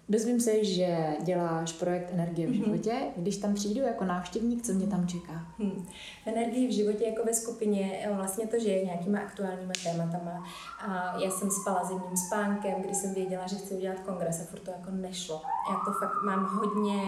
[0.10, 2.64] dozvím se, že děláš projekt Energie v Mhm.
[2.64, 2.94] životě.
[3.18, 5.34] Když tam přijdu jako návštěvník, co mě tam čeká?
[5.60, 5.86] Hmm.
[6.24, 10.44] V energii v životě jako ve skupině eh, vlastně to žije nějakýma aktuálníma tématama.
[10.88, 14.60] A já jsem spala zimním spánkem, kdy jsem věděla, že chci udělat kongres a furt
[14.60, 15.42] to jako nešlo.
[15.72, 17.02] Já to fakt mám hodně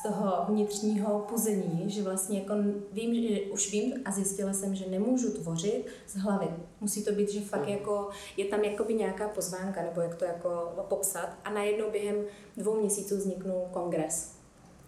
[0.00, 2.54] z toho vnitřního puzení, že vlastně jako
[2.92, 6.48] vím, že už vím a zjistila jsem, že nemůžu tvořit z hlavy.
[6.80, 10.72] Musí to být, že fakt jako je tam jakoby nějaká pozvánka, nebo jak to jako
[10.88, 11.28] popsat.
[11.44, 12.16] A najednou během
[12.56, 14.33] dvou měsíců vzniknul kongres.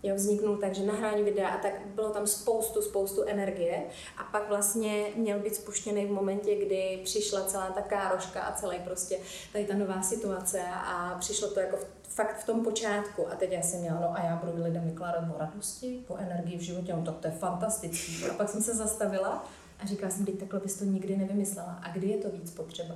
[0.02, 3.82] Jo, vzniknul tak, že nahrání videa a tak bylo tam spoustu, spoustu energie
[4.18, 8.78] a pak vlastně měl být spuštěný v momentě, kdy přišla celá ta károška a celý
[8.78, 9.18] prostě
[9.52, 13.52] tady ta nová situace a přišlo to jako v, fakt v tom počátku a teď
[13.52, 16.92] já jsem měla, no a já budu lidem vykládat o radosti, o energii v životě,
[16.92, 18.24] no tak to je fantastický.
[18.30, 19.44] A pak jsem se zastavila
[19.78, 22.94] a říkala jsem, teď takhle bys to nikdy nevymyslela a kdy je to víc potřeba.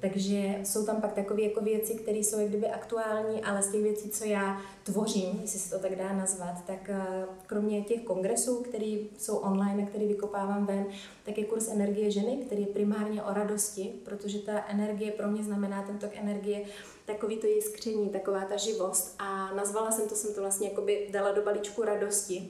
[0.00, 3.82] Takže jsou tam pak takové jako věci, které jsou jak kdyby aktuální, ale z těch
[3.82, 8.62] věcí, co já tvořím, jestli se to tak dá nazvat, tak eh, kromě těch kongresů,
[8.62, 10.86] které jsou online a které vykopávám ven,
[11.24, 15.44] tak je kurz energie ženy, který je primárně o radosti, protože ta energie pro mě
[15.44, 16.64] znamená ten tok energie,
[17.04, 19.14] takový to jiskření, taková ta živost.
[19.18, 22.48] A nazvala jsem to, jsem to vlastně jakoby dala do balíčku radosti,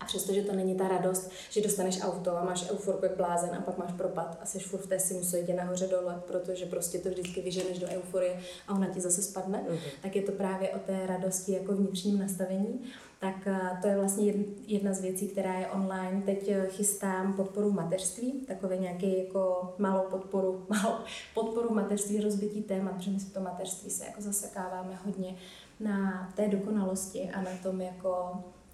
[0.00, 3.60] a přestože to není ta radost, že dostaneš auto a máš euforku jak blázen a
[3.60, 7.40] pak máš propad a jsi furt v té sinusoidě nahoře dole, protože prostě to vždycky
[7.42, 9.78] vyženeš do euforie a ona ti zase spadne, Mhm.
[10.02, 12.80] tak je to právě o té radosti jako vnitřním nastavení.
[13.20, 16.22] Tak eh, to je vlastně jed- jedna z věcí, která je online.
[16.22, 20.94] Teď eh, chystám podporu v mateřství, takové nějaké jako malou podporu, malou
[21.34, 25.36] podporu v mateřství, rozbití témat, protože my si v tom mateřství se jako zasekáváme hodně
[25.80, 28.30] na té dokonalosti a na tom jako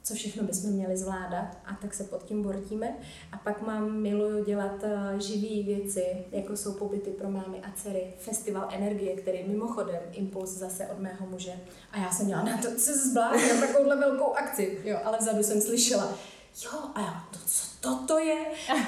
[0.06, 2.96] co všechno bychom měli zvládat a tak se pod tím bortíme.
[3.32, 8.14] A pak mám, miluju dělat uh, živý věci, jako jsou pobyty pro mámy a dcery,
[8.18, 11.52] festival energie, který mimochodem impuls zase od mého muže.
[11.92, 15.60] A já jsem měla na to, se zbláznila takovouhle velkou akci, jo, ale vzadu jsem
[15.60, 16.18] slyšela,
[16.64, 18.44] jo, a já, to, co toto je?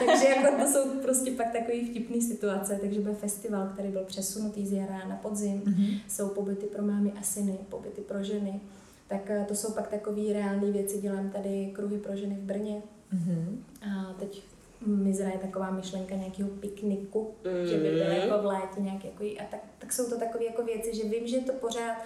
[0.07, 4.67] Takže jako to jsou prostě pak takové vtipné situace, takže byl festival, který byl přesunutý
[4.67, 6.01] z jara na podzim, mm-hmm.
[6.09, 8.61] jsou pobyty pro mámy a syny, pobyty pro ženy,
[9.09, 10.99] tak eh, to jsou pak takové reálné věci.
[10.99, 12.83] Dělám tady kruhy pro ženy v Brně.
[13.13, 13.65] Mhm.
[13.83, 14.43] A teď
[14.87, 17.67] mi zraje taková myšlenka nějakého pikniku, mm.
[17.67, 20.65] že by byl jako v létě nějaký jako, a tak, tak jsou to takové jako
[20.65, 21.97] věci, že vím, že je to pořád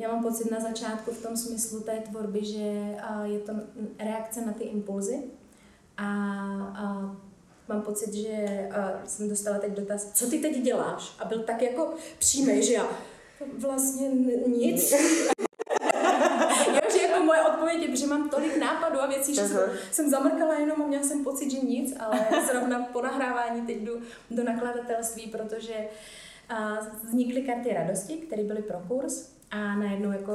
[0.00, 3.52] já mám pocit na začátku v tom smyslu té tvorby, že a, je to
[3.98, 5.22] reakce na ty impulzy
[5.96, 6.04] a,
[6.76, 7.16] a
[7.68, 11.16] mám pocit, že a, jsem dostala teď dotaz, co ty teď děláš?
[11.18, 12.88] A byl tak jako přímý, že já
[13.58, 14.08] vlastně
[14.46, 14.94] nic.
[17.72, 20.10] Jo, že jako moje odpověď je, že mám tolik nápadů a věcí, že jsem, jsem
[20.10, 24.44] zamrkala jenom a měla jsem pocit, že nic, ale zrovna po nahrávání teď jdu do
[24.44, 25.74] nakladatelství, protože
[26.48, 26.78] a,
[27.08, 30.32] vznikly karty radosti, které byly pro kurz a najednou jako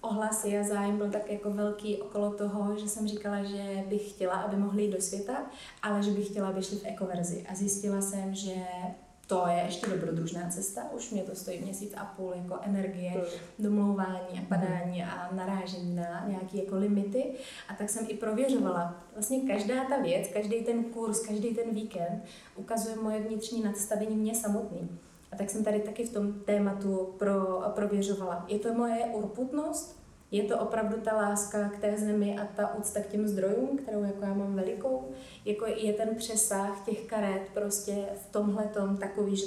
[0.00, 4.34] ohlasy a zájem byl tak jako velký okolo toho, že jsem říkala, že bych chtěla,
[4.34, 5.46] aby mohli jít do světa,
[5.82, 7.46] ale že bych chtěla, aby šli v ekoverzi.
[7.48, 8.54] A zjistila jsem, že
[9.26, 13.12] to je ještě dobrodružná cesta, už mě to stojí měsíc a půl jako energie,
[13.58, 17.24] domlouvání a padání a narážení na nějaké jako limity.
[17.68, 19.04] A tak jsem i prověřovala.
[19.12, 22.24] Vlastně každá ta věc, každý ten kurz, každý ten víkend
[22.56, 24.98] ukazuje moje vnitřní nadstavení mě samotný.
[25.32, 28.44] A tak jsem tady taky v tom tématu pro, prověřovala.
[28.48, 30.05] Je to moje urputnost?
[30.30, 34.04] Je to opravdu ta láska k té zemi a ta úcta k těm zdrojům, kterou
[34.04, 35.08] jako já mám velikou?
[35.44, 39.46] Jako je ten přesah těch karet prostě v tomhle tom takový, že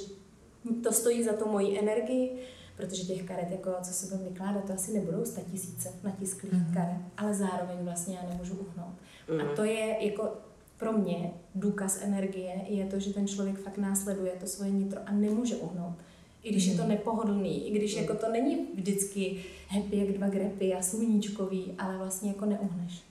[0.83, 4.73] to stojí za to moji energii, protože těch karet, jako co se budeme vykládat, to
[4.73, 6.73] asi nebudou sta tisíce natisklých mm-hmm.
[6.73, 8.95] karet, ale zároveň vlastně já nemůžu uhnout.
[9.29, 9.51] Mm-hmm.
[9.51, 10.33] A to je jako
[10.77, 15.11] pro mě důkaz energie je to, že ten člověk fakt následuje to svoje nitro a
[15.11, 15.95] nemůže uhnout.
[16.43, 20.73] I když je to nepohodlný, i když jako to není vždycky happy jak dva grepy
[20.73, 23.03] a sluníčkový, ale vlastně jako neuhneš.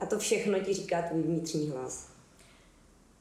[0.00, 2.08] A to všechno ti říká tvůj vnitřní hlas.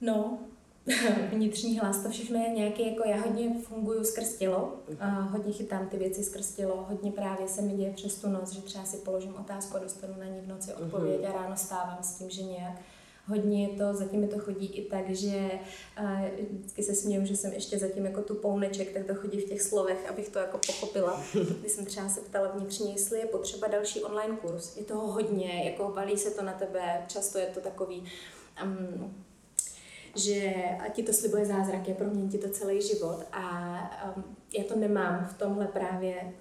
[0.01, 0.39] No,
[1.31, 5.87] vnitřní hlas, to všechno je nějaký, jako já hodně funguju skrz tělo, a hodně chytám
[5.87, 8.97] ty věci skrz tělo, hodně právě se mi děje přes tu noc, že třeba si
[8.97, 12.43] položím otázku a dostanu na ní v noci odpověď a ráno stávám s tím, že
[12.43, 12.81] nějak
[13.29, 15.51] Hodně je to, zatím mi to chodí i tak, že
[15.95, 19.49] a vždycky se směju, že jsem ještě zatím jako tu pouneček, tak to chodí v
[19.49, 21.23] těch slovech, abych to jako pochopila.
[21.59, 24.77] Když jsem třeba se ptala vnitřně, jestli je potřeba další online kurz.
[24.77, 28.03] Je toho hodně, jako valí se to na tebe, často je to takový,
[28.63, 29.13] um,
[30.15, 30.53] že
[30.85, 33.77] a ti to slibuje zázraky, promění ti to celý život a
[34.17, 34.23] um,
[34.57, 36.33] já to nemám v tomhle právě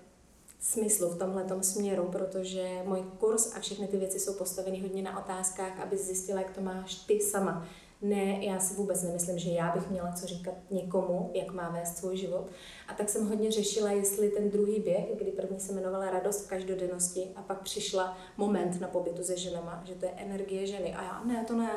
[0.60, 5.18] smyslu, v tomhle směru, protože můj kurz a všechny ty věci jsou postaveny hodně na
[5.18, 7.68] otázkách, aby zjistila, jak to máš ty sama.
[8.02, 11.96] Ne, já si vůbec nemyslím, že já bych měla co říkat někomu, jak má vést
[11.96, 12.46] svůj život.
[12.88, 16.48] A tak jsem hodně řešila, jestli ten druhý běh, kdy první se jmenovala Radost v
[16.48, 20.94] každodennosti a pak přišla moment na pobytu se ženama, že to je energie ženy.
[20.94, 21.70] A já, ne, to ne,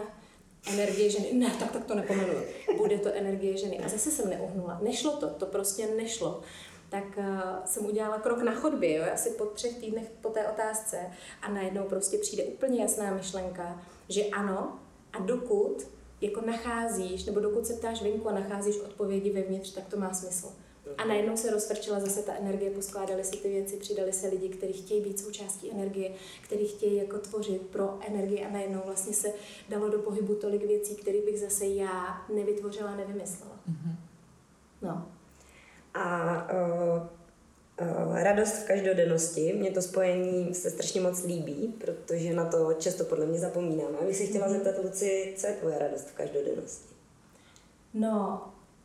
[0.73, 2.41] energie ženy, ne, tak, tak to nepomenuju.
[2.77, 3.79] Bude to energie ženy.
[3.79, 4.79] A zase jsem neuhnula.
[4.83, 6.41] Nešlo to, to prostě nešlo
[6.91, 7.25] tak uh,
[7.65, 10.97] jsem udělala krok na chodbě, jo, asi po třech týdnech po té otázce
[11.41, 14.79] a najednou prostě přijde úplně jasná myšlenka, že ano
[15.13, 15.87] a dokud
[16.21, 20.47] jako nacházíš, nebo dokud se ptáš venku a nacházíš odpovědi vevnitř, tak to má smysl.
[20.97, 24.73] A najednou se rozvrčila zase ta energie, poskládaly se ty věci, přidali se lidi, kteří
[24.73, 29.33] chtějí být součástí energie, kteří chtějí jako tvořit pro energii a najednou vlastně se
[29.69, 33.59] dalo do pohybu tolik věcí, které bych zase já nevytvořila, nevymyslela.
[33.69, 33.95] Mm-hmm.
[34.81, 35.07] No.
[35.93, 37.07] A uh,
[37.81, 43.03] uh, radost v každodennosti, mě to spojení se strašně moc líbí, protože na to často
[43.03, 43.97] podle mě zapomínáme.
[44.01, 46.95] A bych se chtěla zeptat, Luci, co je tvoje radost v každodennosti?
[47.93, 48.41] No,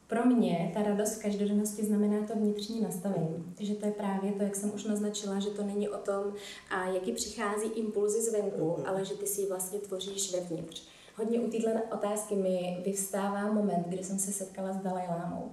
[0.06, 3.54] pro mě ta radost v každodennosti znamená to vnitřní nastavení.
[3.60, 6.24] Že to je právě to, jak jsem už naznačila, že to není o tom,
[6.70, 8.88] a jaký přichází impulzy zvenku, mm-hmm.
[8.88, 10.88] ale že ty si ji vlastně tvoříš vevnitř.
[11.16, 15.52] Hodně u téhle otázky mi vyvstává moment, kdy jsem se setkala s Dalajlámou.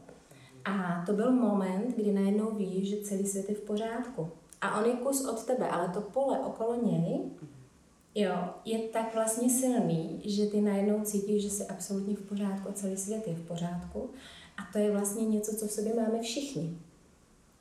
[0.65, 4.29] A to byl moment, kdy najednou víš, že celý svět je v pořádku.
[4.61, 7.19] A on je kus od tebe, ale to pole okolo něj
[8.15, 12.73] jo, je tak vlastně silný, že ty najednou cítíš, že jsi absolutně v pořádku a
[12.73, 14.09] celý svět je v pořádku.
[14.57, 16.77] A to je vlastně něco, co v sobě máme všichni.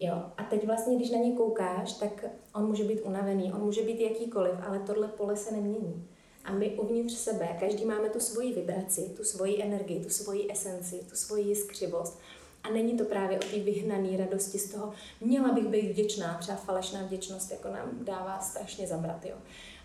[0.01, 0.23] Jo.
[0.37, 4.01] A teď vlastně, když na ně koukáš, tak on může být unavený, on může být
[4.01, 6.09] jakýkoliv, ale tohle pole se nemění.
[6.45, 11.01] A my uvnitř sebe, každý máme tu svoji vibraci, tu svoji energii, tu svoji esenci,
[11.11, 12.21] tu svoji jiskřivost.
[12.62, 16.59] A není to právě o té vyhnané radosti z toho, měla bych být vděčná, třeba
[16.59, 19.25] falešná vděčnost jako nám dává strašně zabrat.
[19.27, 19.37] Jo.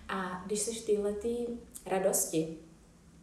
[0.09, 1.13] A když jsi v téhle
[1.85, 2.57] radosti,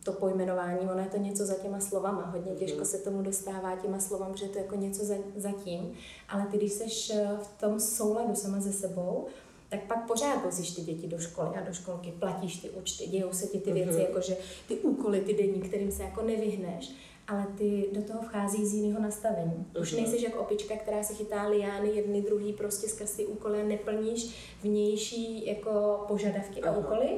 [0.04, 3.98] to pojmenování, ono je to něco za těma slovama, hodně těžko se tomu dostává těma
[4.00, 5.92] slovama, že je to jako něco za, za tím,
[6.28, 7.12] ale ty, když jsi
[7.42, 9.26] v tom souladu sama se sebou,
[9.68, 13.32] tak pak pořád vozíš ty děti do školy a do školky, platíš ty účty, dějou
[13.32, 14.00] se ti ty věci, Mhm.
[14.00, 14.36] jakože
[14.68, 16.90] ty úkoly, ty denní, kterým se jako nevyhneš,
[17.28, 19.66] ale ty do toho vchází z jiného nastavení.
[19.80, 20.02] Už Mhm.
[20.02, 24.34] nejsi jak opička, která se chytá liány jedny, druhý prostě skrz ty úkoly a neplníš
[24.62, 26.78] vnější jako požadavky a Aha.
[26.78, 27.08] úkoly,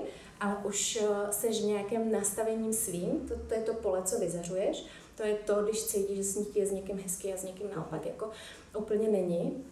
[0.40, 4.84] ale už eh, seš v nějakém nastavením svým, to, to je to pole, co vyzařuješ,
[5.16, 7.66] to je to, když cítíš, že s ní je s někým hezky a s někým
[7.76, 8.30] naopak jako
[8.78, 9.64] úplně není.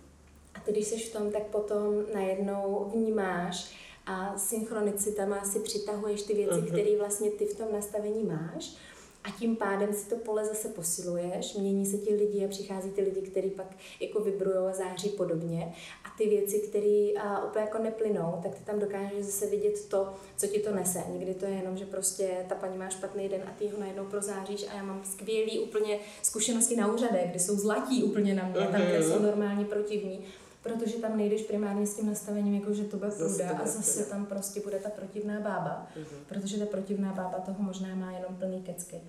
[0.54, 3.70] A ty, když jsi v tom, tak potom najednou vnímáš
[4.06, 6.66] a synchronicitama si přitahuješ ty věci, Mhm.
[6.66, 8.72] které vlastně ty v tom nastavení máš.
[9.24, 13.02] A tím pádem si to pole zase posiluješ, mění se ti lidi a přichází ty
[13.02, 13.66] lidi, kteří pak
[14.00, 15.74] jako vibrují a září podobně.
[16.04, 17.08] A ty věci, které
[17.48, 20.98] úplně jako neplynou, tak ty tam dokážeš zase vidět to, co ti to nese.
[21.12, 24.04] Někdy to je jenom, že prostě ta paní má špatný den a ty ho najednou
[24.04, 28.66] prozáříš a já mám skvělý úplně zkušenosti na úřadech, kde jsou zlatí úplně na mě,
[28.66, 30.24] tam, kde jsou normálně protivní
[30.64, 34.10] protože tam nejdeš primárně s tím nastavením, jako že to bude to a zase půda.
[34.10, 35.86] tam prostě bude ta protivná bába,
[36.28, 39.00] protože ta protivná bába toho možná má jenom plný kecky.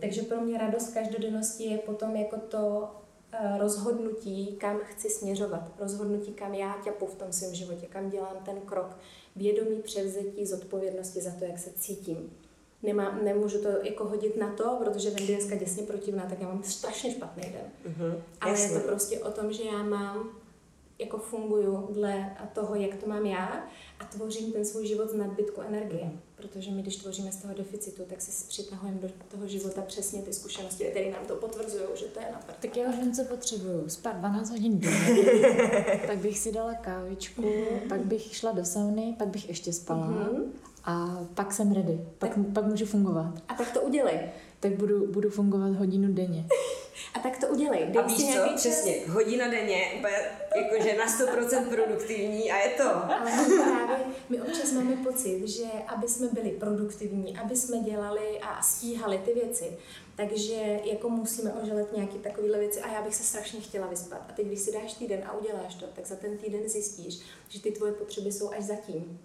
[0.00, 2.90] Takže pro mě radost každodennosti je potom jako to
[3.32, 8.36] eh, rozhodnutí, kam chci směřovat, rozhodnutí, kam já ťapu v tom svém životě, kam dělám
[8.44, 8.96] ten krok,
[9.36, 12.30] vědomí převzetí zodpovědnosti za to, jak se cítím.
[12.82, 16.62] Nemám, nemůžu to jako hodit na to, protože je dneska děsně protivná, tak já mám
[16.62, 17.94] strašně špatný den.
[17.96, 18.80] Mhm, Ale je jasně.
[18.80, 20.30] to prostě o tom, že já mám,
[21.00, 23.64] jako funguju dle toho, jak to mám já
[24.00, 26.10] a tvořím ten svůj život z nadbytku energie.
[26.36, 30.32] Protože my, když tvoříme z toho deficitu, tak si přitahujeme do toho života přesně ty
[30.32, 32.56] zkušenosti, které nám to potvrzují, že to je na prd.
[32.62, 33.88] Tak já už vím, co potřebuju.
[33.88, 35.22] Spát 12 hodin denně,
[36.06, 37.44] pak bych si dala kávičku,
[37.88, 40.52] pak bych šla do sauny, pak bych ještě spala Mhm.
[40.84, 43.34] a pak jsem ready, pak, pak můžu fungovat.
[43.48, 44.20] A tak to udělej.
[44.60, 46.46] Tak budu, budu fungovat hodinu denně.
[47.14, 47.82] A tak to udělej.
[47.82, 48.38] A Dej víš si co?
[48.38, 48.54] čas.
[48.54, 50.16] Přesně, hodina denně, úplně
[50.56, 52.88] jakože na 100% produktivní a je to.
[52.88, 53.30] Ale
[53.64, 59.18] právě, my občas máme pocit, že aby jsme byli produktivní, aby jsme dělali a stíhali
[59.18, 59.78] ty věci,
[60.16, 64.26] takže jako musíme oželet nějaké takovéhle věci a já bych se strašně chtěla vyspat.
[64.28, 67.62] A teď, když si dáš týden a uděláš to, tak za ten týden zjistíš, že
[67.62, 69.20] ty tvoje potřeby jsou až zatím.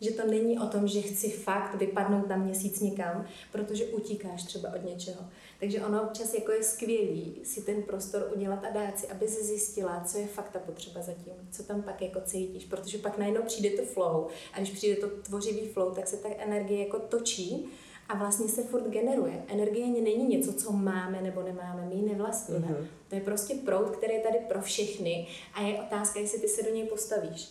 [0.00, 4.68] Že to není o tom, že chci fakt vypadnout na měsíc někam, protože utíkáš třeba
[4.74, 5.20] od něčeho.
[5.60, 9.44] Takže ono občas jako je skvělý si ten prostor udělat a dát si, aby si
[9.44, 13.42] zjistila, co je fakt ta potřeba zatím, co tam pak jako cítíš, protože pak najednou
[13.42, 17.68] přijde to flow a když přijde to tvořivý flow, tak se ta energie jako točí
[18.08, 19.44] a vlastně se furt generuje.
[19.48, 22.66] Energie není něco, co máme nebo nemáme, my ji nevlastníme.
[22.66, 22.86] Mm-hmm.
[23.08, 26.62] To je prostě proud, který je tady pro všechny a je otázka, jestli ty se
[26.62, 27.48] do něj postavíš.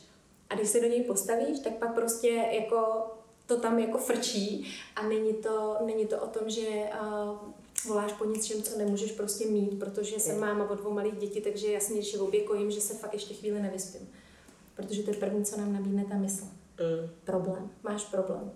[0.49, 3.08] A když se do něj postavíš, tak pak prostě jako
[3.45, 6.68] to tam jako frčí a není to, není to o tom, že
[7.01, 7.38] uh,
[7.88, 11.71] voláš po něčem, co nemůžeš prostě mít, protože jsem máma od dvou malých dětí, takže
[11.71, 14.09] jasně, že obě kojím, že se fakt ještě chvíli nevyspím.
[14.75, 16.45] Protože to je první, co nám nabídne ta mysl.
[16.45, 17.09] Mm.
[17.23, 17.69] Problém.
[17.83, 18.51] Máš problém.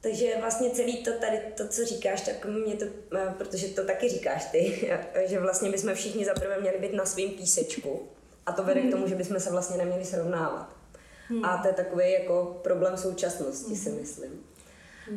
[0.00, 2.84] Takže vlastně celý to tady, to, co říkáš, tak mě to,
[3.16, 4.90] eh, protože to taky říkáš ty,
[5.26, 8.08] že vlastně bychom všichni zaprvé měli být na svém písečku
[8.46, 10.76] a to vede k tomu, že bychom se vlastně neměli srovnávat.
[11.42, 14.30] A to je takový jako problém současnosti, si myslím.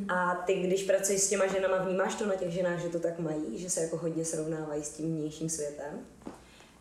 [0.09, 3.19] A ty, když pracuješ s těma ženama, vnímáš to na těch ženách, že to tak
[3.19, 6.05] mají, že se jako hodně srovnávají s tím vnějším světem?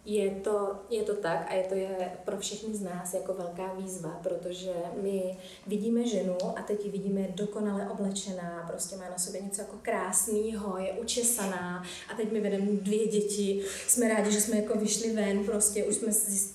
[0.08, 3.74] Je to, je to tak a je to je pro všechny z nás jako velká
[3.74, 9.40] výzva, protože my vidíme ženu a teď ji vidíme dokonale oblečená, prostě má na sobě
[9.40, 14.56] něco jako krásného, je učesaná a teď my vedeme dvě děti, jsme rádi, že jsme
[14.56, 16.12] jako vyšli ven, prostě už jsme,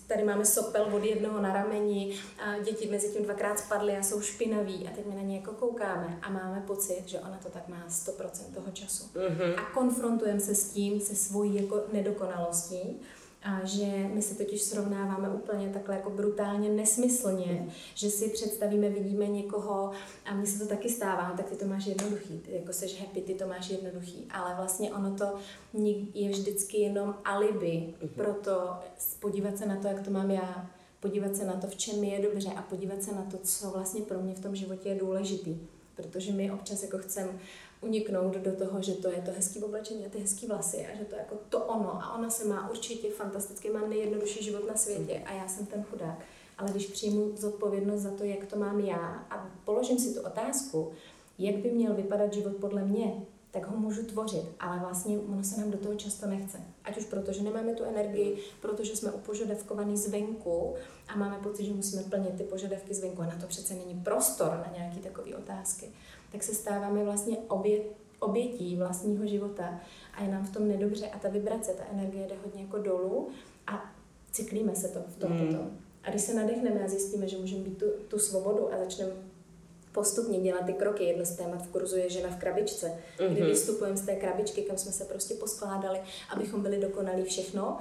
[0.08, 4.22] tady máme sopel od jednoho na rameni a děti mezi tím dvakrát spadly a jsou
[4.22, 7.68] špinaví a teď my na ně jako koukáme a máme pocit, že ona to tak
[7.68, 9.04] má 100% toho času.
[9.04, 9.54] Mm-hmm.
[9.58, 13.02] A konfrontujeme se s tím, se svojí jako nedokonalostí
[13.44, 19.28] a že my se totiž srovnáváme úplně takhle jako brutálně nesmyslně, že si představíme, vidíme
[19.28, 19.92] někoho
[20.26, 23.22] a mně se to taky stává, tak ty to máš jednoduchý, ty jako seš happy,
[23.22, 25.26] ty to máš jednoduchý, ale vlastně ono to
[26.14, 28.74] je vždycky jenom alibi pro to
[29.20, 30.70] podívat se na to, jak to mám já,
[31.00, 33.70] podívat se na to, v čem mi je dobře a podívat se na to, co
[33.70, 35.58] vlastně pro mě v tom životě je důležitý.
[35.96, 37.32] Protože my občas jako chceme
[37.82, 41.06] uniknout do toho, že to je to hezký oblečení a ty hezký vlasy a že
[41.06, 44.76] to je jako to ono a ona se má určitě fantasticky, má nejjednodušší život na
[44.76, 46.20] světě a já jsem ten chudák.
[46.58, 50.92] Ale když přijmu zodpovědnost za to, jak to mám já a položím si tu otázku,
[51.40, 53.14] jak by měl vypadat život podle mě,
[53.52, 56.58] tak ho můžu tvořit, ale vlastně ono se nám do toho často nechce.
[56.84, 60.76] Ať už proto, že nemáme tu energii, protože jsme upožadavkovaný zvenku
[61.08, 64.50] a máme pocit, že musíme plnit ty požadavky zvenku a na to přece není prostor
[64.50, 65.90] na nějaké takové otázky,
[66.32, 67.80] tak se stáváme vlastně obě,
[68.20, 69.80] obětí vlastního života
[70.14, 73.30] a je nám v tom nedobře a ta vibrace, ta energie jde hodně jako dolů
[73.68, 73.94] a
[74.32, 75.48] cyklíme se to v tom Hmm.
[75.48, 75.72] potom.
[76.04, 79.12] A když se nadechneme a zjistíme, že můžeme být tu, tu svobodu a začneme
[79.92, 81.04] postupně dělat ty kroky.
[81.04, 83.34] Jedno z témat v kurzu je žena v krabičce, mm-hmm.
[83.34, 87.78] kdy vystupujeme z té krabičky, kam jsme se prostě poskládali, abychom byli dokonalí všechno.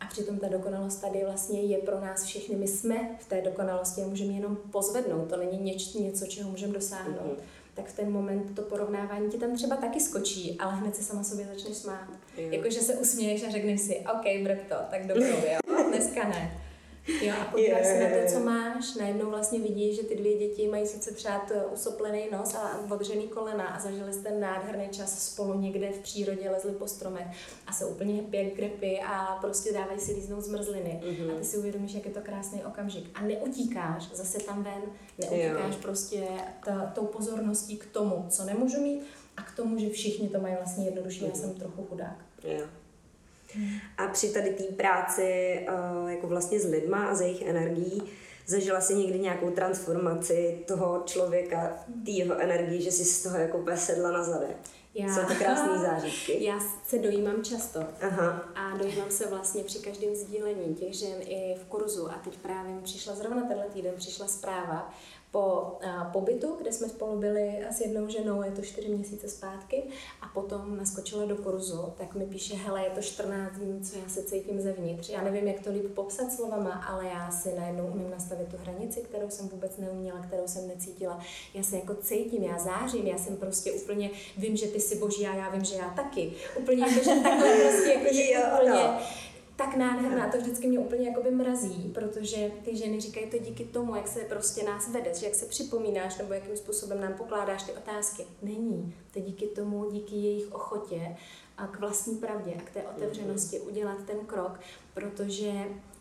[0.00, 2.56] A přitom ta dokonalost tady vlastně je pro nás všechny.
[2.56, 5.28] My jsme v té dokonalosti a můžeme jenom pozvednout.
[5.28, 7.38] To není něč, něco, čeho můžeme dosáhnout.
[7.38, 7.63] Mm-hmm.
[7.74, 11.24] Tak v ten moment to porovnávání ti tam třeba taky skočí, ale hned se sama
[11.24, 12.08] sobě začneš smát.
[12.36, 16.63] Jakože se usměješ a řekneš si, OK, brk to, tak dobrou, jo, dneska ne.
[17.22, 20.68] Jo, a podíváš se na to, co máš, najednou vlastně vidíš, že ty dvě děti
[20.68, 25.60] mají sice třeba t- usoplený nos a odřený kolena a zažili jste nádherný čas spolu
[25.60, 27.26] někde v přírodě, lezli po stromech
[27.66, 31.00] a jsou úplně happy jak grepy a prostě dávají si líznout zmrzliny.
[31.04, 31.34] Mm-hmm.
[31.36, 33.10] A ty si uvědomíš, jak je to krásný okamžik.
[33.14, 34.82] A neutíkáš zase tam ven,
[35.18, 35.78] neutíkáš Jo.
[35.82, 36.22] prostě
[36.64, 39.02] ta, tou pozorností k tomu, co nemůžu mít
[39.36, 42.24] a k tomu, že všichni to mají vlastně jednodušší, já jsem trochu chudák.
[42.44, 42.66] Jo.
[43.98, 45.66] A při tady té práci eh,
[46.12, 48.02] jako vlastně s lidma a s jejich energií,
[48.46, 51.72] zažila si někdy nějakou transformaci toho člověka,
[52.04, 54.56] té jeho energii, že si z toho jako sedla na zadek?
[54.94, 56.44] Já- Jsou to krásné zážitky.
[56.44, 57.80] Já se dojímám často.
[58.00, 58.42] Aha.
[58.54, 62.10] A dojímám se vlastně při každém sdílení těch žen i v kurzu.
[62.10, 64.94] A teď právě mi přišla zrovna tenhle týden přišla zpráva
[65.34, 69.82] po a, pobytu, kde jsme spolu byli s jednou ženou, je to čtyři měsíce zpátky,
[70.22, 74.08] a potom naskočila do kurzu, tak mi píše, hele, je to 14 dní, co já
[74.08, 75.08] se cítím zevnitř.
[75.08, 79.00] Já nevím, jak to líp popsat slovama, ale já si najednou umím nastavit tu hranici,
[79.00, 81.20] kterou jsem vůbec neuměla, kterou jsem necítila.
[81.54, 85.26] Já se jako cítím, já zářím, já jsem prostě úplně, vím, že ty jsi boží
[85.26, 86.32] a já vím, že já taky.
[86.58, 88.98] Úplně jako, že takhle prostě, jako, že Jo, úplně, no.
[89.56, 93.96] Tak nádherná, to vždycky mě úplně jakoby mrazí, protože ty ženy říkají to díky tomu,
[93.96, 98.24] jak se prostě nás vedeš, jak se připomínáš, nebo jakým způsobem nám pokládáš ty otázky.
[98.42, 98.94] Není.
[99.12, 101.16] To je díky tomu, díky jejich ochotě
[101.56, 104.60] a k vlastní pravdě a k té otevřenosti udělat ten krok,
[104.94, 105.52] protože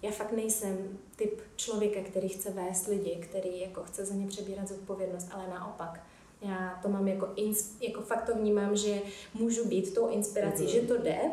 [0.01, 4.67] já fakt nejsem typ člověka, který chce vést lidi, který jako chce za ně přebírat
[4.67, 6.03] zodpovědnost, ale naopak.
[6.41, 9.01] Já to mám jako, ins, jako fakt to vnímám, že
[9.33, 10.71] můžu být tou inspirací, mm-hmm.
[10.73, 11.31] že to jde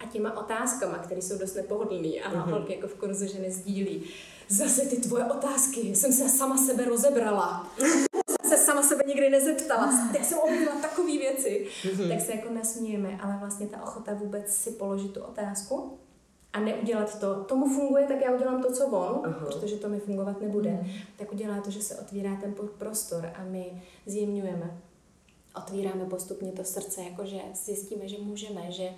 [0.00, 2.50] a těma otázkama, které jsou dost nepohodlný a mm-hmm.
[2.50, 4.02] holky jako v kurzu ženy sdílí.
[4.48, 7.70] Zase ty tvoje otázky, jsem se sama sebe rozebrala.
[8.48, 11.66] se sama sebe nikdy nezeptala, tak jsem objevila takové věci.
[11.82, 12.08] Mm-hmm.
[12.08, 15.98] Tak se jako nesmějeme, ale vlastně ta ochota vůbec si položit tu otázku
[16.52, 19.46] a neudělat to, tomu funguje, tak já udělám to, co on, Aha.
[19.46, 20.88] protože to mi fungovat nebude, mm.
[21.16, 24.80] tak udělá to, že se otvírá ten prostor a my zjemňujeme.
[25.58, 28.88] Otvíráme postupně to srdce, jakože zjistíme, že můžeme, že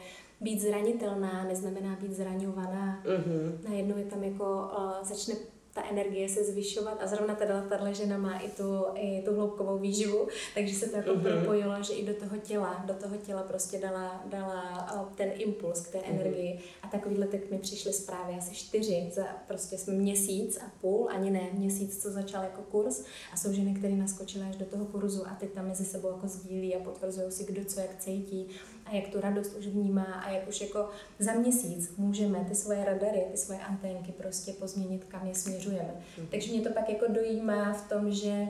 [0.41, 3.03] být zranitelná neznamená být zraňovaná.
[3.05, 3.69] Mm-hmm.
[3.69, 5.35] Najednou je tam jako, uh, začne
[5.75, 9.79] ta energie se zvyšovat a zrovna teda tahle žena má i tu, i tu hloubkovou
[9.79, 11.23] výživu, takže se to jako mm-hmm.
[11.23, 15.89] propojilo, že i do toho těla, do toho těla prostě dala, dala ten impuls k
[15.89, 16.11] té mm-hmm.
[16.11, 21.09] energii a takovýhle tak mi přišly zprávy asi čtyři, za prostě jsme měsíc a půl,
[21.11, 24.85] ani ne měsíc, co začal jako kurz a jsou ženy, které naskočily až do toho
[24.85, 28.49] kurzu a teď tam mezi sebou jako sdílí a potvrzují si, kdo co jak cítí
[28.91, 30.89] a jak tu radost už vnímá a jak už jako
[31.19, 35.95] za měsíc můžeme ty svoje radary, ty svoje anténky prostě pozměnit, kam je směřujeme.
[36.19, 36.27] Mm.
[36.27, 38.49] Takže mě to pak jako dojímá v tom, že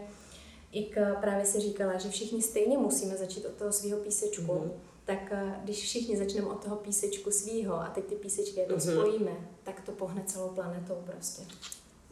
[0.72, 4.70] jak právě si říkala, že všichni stejně musíme začít od toho svého písečku, mm.
[5.04, 5.32] tak
[5.64, 8.80] když všichni začneme od toho písečku svýho a teď ty písečky jako mm.
[8.80, 9.32] spojíme,
[9.62, 11.42] tak to pohne celou planetou prostě.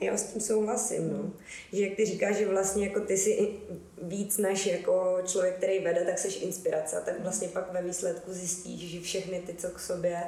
[0.01, 1.33] Já s tím souhlasím, no.
[1.73, 3.49] Že jak ty říkáš, že vlastně jako ty si
[4.03, 8.33] víc než jako člověk, který vede, tak jsi inspirace a tak vlastně pak ve výsledku
[8.33, 10.23] zjistíš, že všechny ty, co k sobě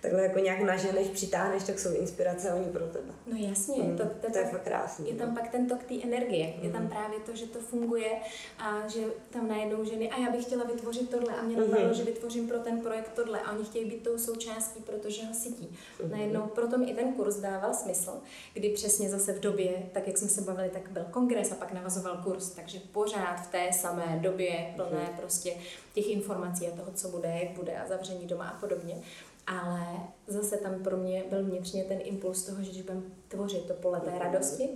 [0.00, 3.12] takhle jako nějak naženeš, přitáhneš, tak jsou inspirace oni pro tebe.
[3.26, 5.08] No jasně, mm, to, to, to, je fakt krásný.
[5.08, 5.34] Je tam no.
[5.34, 6.64] pak ten tok té energie, mm.
[6.64, 8.10] je tam právě to, že to funguje
[8.58, 11.94] a že tam najednou ženy, a já bych chtěla vytvořit tohle a mě napadlo, mm.
[11.94, 15.76] že vytvořím pro ten projekt tohle a oni chtějí být tou součástí, protože ho sytí.
[16.04, 16.10] Mm.
[16.10, 18.12] Najednou proto mi i ten kurz dával smysl,
[18.54, 21.72] kdy přesně zase v době, tak jak jsme se bavili, tak byl kongres a pak
[21.72, 25.16] navazoval kurz, takže pořád v té samé době plné mm.
[25.16, 25.54] prostě
[25.94, 29.02] těch informací a toho, co bude, jak bude a zavření doma a podobně
[29.50, 29.86] ale
[30.26, 34.00] zase tam pro mě byl vnitřně ten impuls toho, že když budeme tvořit to pole
[34.00, 34.68] té radosti,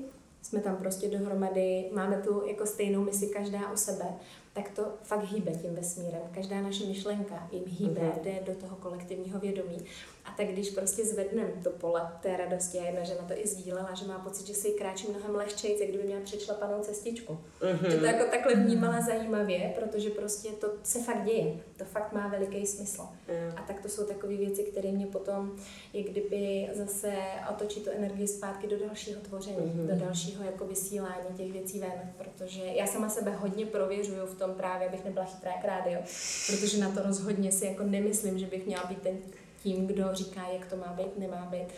[0.43, 4.05] jsme tam prostě dohromady, máme tu jako stejnou misi každá o sebe,
[4.53, 6.21] tak to fakt hýbe tím vesmírem.
[6.35, 8.23] Každá naše myšlenka jim hýbe, mm-hmm.
[8.23, 9.79] jde do toho kolektivního vědomí.
[10.25, 13.95] A tak když prostě zvedneme to pole té radosti, a jedna žena to i sdílela,
[13.95, 17.39] že má pocit, že si kráčí mnohem lehčej, jak kdyby měla přečlapanou cestičku.
[17.61, 17.91] Mm-hmm.
[17.91, 21.55] Že to jako takhle vnímala zajímavě, protože prostě to se fakt děje.
[21.77, 23.03] To fakt má veliký smysl.
[23.03, 23.53] Mm.
[23.57, 25.57] A tak to jsou takové věci, které mě potom,
[25.93, 27.13] jak kdyby zase
[27.51, 29.87] otočí tu energii zpátky do dalšího tvoření, mm-hmm.
[29.87, 34.55] do dalšího jako vysílání těch věcí ven, protože já sama sebe hodně prověřuju v tom
[34.55, 36.01] právě, abych nebyla chytrá jak rádio,
[36.47, 39.19] protože na to rozhodně si jako nemyslím, že bych měla být ten
[39.65, 41.69] tím, kdo říká, jak to má být, nemá být.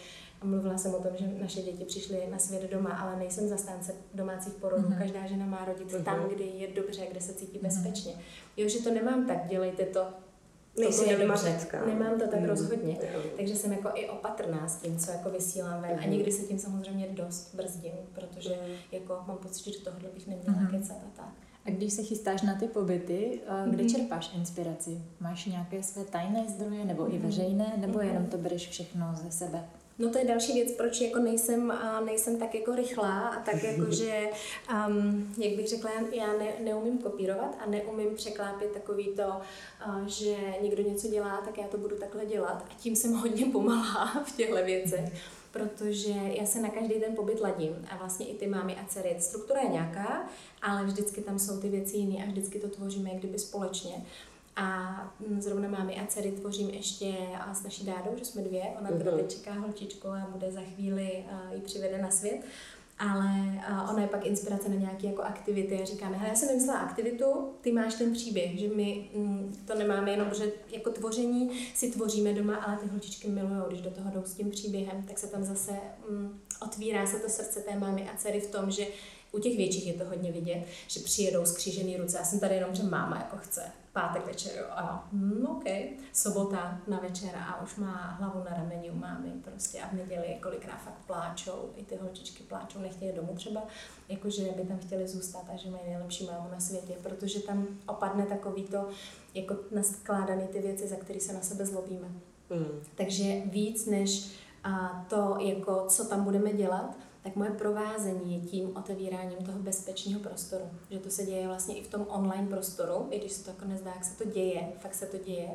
[0.40, 3.94] A mluvila jsem o tom, že naše děti přišly na svět doma, ale nejsem zastánce
[4.14, 4.88] domácích porodů.
[4.88, 4.98] Mm-hmm.
[4.98, 6.04] Každá žena má rodit mm-hmm.
[6.04, 7.62] tam, kde je dobře, kde se cítí mm-hmm.
[7.62, 8.12] bezpečně.
[8.56, 10.06] Jo, že to nemám tak, dělejte to
[10.78, 11.58] Nejsi je dobře.
[11.86, 12.46] Nemám to tak mm.
[12.46, 12.98] rozhodně.
[13.36, 15.90] Takže jsem jako i opatrná s tím, co jako vysílám ven.
[15.90, 15.98] Mm.
[15.98, 16.10] A mhm.
[16.10, 18.74] někdy se tím samozřejmě dost brzdím, protože mm.
[18.92, 20.66] jako mám pocit, že tohle bych neměla mm.
[20.66, 21.45] kecat a tak.
[21.66, 23.96] A když se chystáš na ty pobyty, eh, kde mm-hmm.
[23.96, 24.98] čerpáš inspiraci?
[25.20, 27.14] Máš nějaké své tajné zdroje nebo mm-hmm.
[27.14, 27.26] i mhm.
[27.26, 28.06] veřejné, nebo mm-hmm.
[28.06, 29.64] jenom to bereš všechno ze sebe?
[29.98, 31.72] No to je další věc, proč jako nejsem,
[32.04, 34.28] nejsem tak jako rychlá a tak jako, že,
[34.88, 39.22] um, jak bych řekla, já ne, neumím kopírovat a neumím překlápět takový to,
[39.86, 43.46] uh, že někdo něco dělá, tak já to budu takhle dělat a tím jsem hodně
[43.46, 45.12] pomalá v těchto věcech
[45.56, 49.16] protože já se na každý ten pobyt ladím a vlastně i ty mámy a dcery.
[49.18, 50.28] Struktura je nějaká,
[50.62, 54.04] ale vždycky tam jsou ty věci jiné a vždycky to tvoříme jak kdyby společně.
[54.56, 54.92] A
[55.28, 57.14] mm, zrovna mámy a dcery tvořím ještě
[57.52, 58.62] s naší dádou, že jsme dvě.
[58.80, 59.16] Ona uh-huh.
[59.16, 62.40] teď čeká holčičku a bude za chvíli ji přivede na svět
[62.98, 66.48] ale uh, ona je pak inspirace na nějaké jako aktivity a říkáme, hele, já jsem
[66.48, 71.50] vymyslela aktivitu, ty máš ten příběh, že my mm, to nemáme jenom, že jako tvoření
[71.74, 75.18] si tvoříme doma, ale ty holčičky milují, když do toho jdou s tím příběhem, tak
[75.18, 75.72] se tam zase
[76.10, 78.86] mm, otvírá se to srdce té mámy a dcery v tom, že
[79.32, 82.18] u těch větších je to hodně vidět, že přijedou skřížený ruce.
[82.18, 83.62] Já jsem tady jenom, že máma jako chce
[83.96, 85.64] pátek večer, jo, a hm, OK,
[86.12, 90.38] sobota na večer a už má hlavu na rameni u mámy prostě a v neděli
[90.42, 93.62] kolikrát fakt pláčou, i ty holčičky pláčou, nechtějí domů třeba,
[94.08, 98.26] jakože by tam chtěli zůstat a že mají nejlepší mámu na světě, protože tam opadne
[98.26, 98.88] takový to,
[99.34, 102.08] jako naskládaný ty věci, za které se na sebe zlobíme.
[102.50, 102.80] Mm.
[102.94, 106.96] Takže víc než a to, jako, co tam budeme dělat,
[107.26, 110.64] tak moje provázení je tím otevíráním toho bezpečného prostoru.
[110.90, 113.64] Že to se děje vlastně i v tom online prostoru, i když se to jako
[113.64, 115.50] nezdá, jak se to děje, fakt se to děje.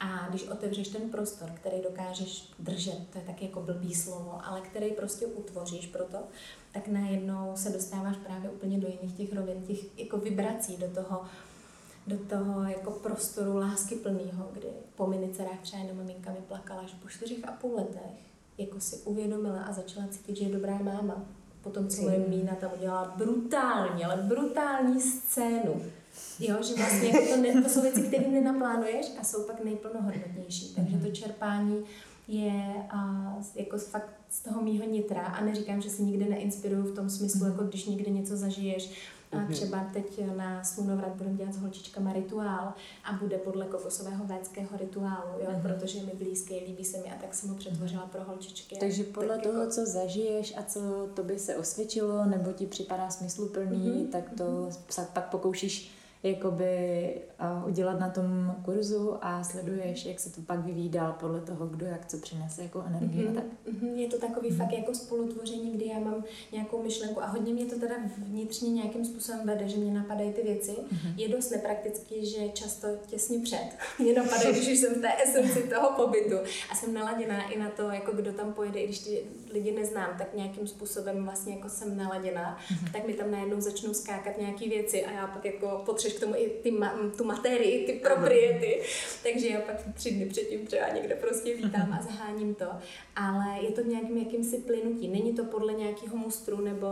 [0.00, 4.60] A když otevřeš ten prostor, který dokážeš držet, to je taky jako blbý slovo, ale
[4.60, 6.18] který prostě utvoříš pro to,
[6.72, 11.24] tak najednou se dostáváš právě úplně do jiných těch rovin, těch jako vibrací, do toho,
[12.06, 16.86] do toho jako prostoru lásky plného, kdy po mini dcerách třeba jenom maminka mi plakala,
[16.86, 20.78] že po čtyřech a půl letech jako si uvědomila a začala cítit, že je dobrá
[20.78, 21.24] máma.
[21.62, 25.82] Potom, co moje Mína tam udělala brutální, ale brutální scénu.
[26.40, 30.74] Jo, že vlastně jako to, ne, to jsou věci, které nenaplánuješ a jsou pak nejplnohodnotnější.
[30.74, 31.84] Takže to čerpání
[32.28, 36.94] je a, jako fakt z toho mýho nitra a neříkám, že si nikdy neinspiruju v
[36.94, 38.90] tom smyslu, jako když někde něco zažiješ,
[39.32, 42.72] a třeba teď na slunovrat budeme dělat s holčičkama rituál
[43.04, 47.14] a bude podle kokosového vénského rituálu, jo, protože je mi blízký, líbí se mi a
[47.20, 48.76] tak jsem ho přetvořila pro holčičky.
[48.76, 50.80] Takže podle tak toho, jako, co zažiješ a co
[51.14, 57.64] tobě se osvědčilo, nebo ti připadá smysluplný, Mhm, tak to se pak pokoušíš jakoby a,
[57.66, 61.86] udělat na tom kurzu a sleduješ, jak se to pak vyvíjí dál podle toho, kdo
[61.86, 63.44] jak co přinese jako energii a tak.
[63.72, 67.64] Mhm, Je to takový fakt jako spolutvoření, kdy já mám nějakou myšlenku a hodně mě
[67.66, 70.76] to teda vnitřně nějakým způsobem vede, že mě napadají ty věci.
[71.16, 73.68] Je dost nepraktický, že často těsně před
[73.98, 76.36] mě napadají, když už jsem v té esenci toho pobytu
[76.70, 80.10] a jsem naladěná i na to, jako kdo tam pojede, i když ty lidi neznám,
[80.18, 82.58] tak nějakým způsobem vlastně jako jsem naladěná,
[82.92, 85.82] tak mi tam najednou začnou skákat nějaké věci a já pak jako
[86.12, 88.82] k tomu i ty ma- tu materii, ty propriety.
[89.22, 92.66] Takže já pak tři dny předtím třeba někde prostě vítám a zaháním to.
[93.16, 95.08] Ale je to nějakým jakýmsi plynutí.
[95.08, 96.86] Není to podle nějakého mustru nebo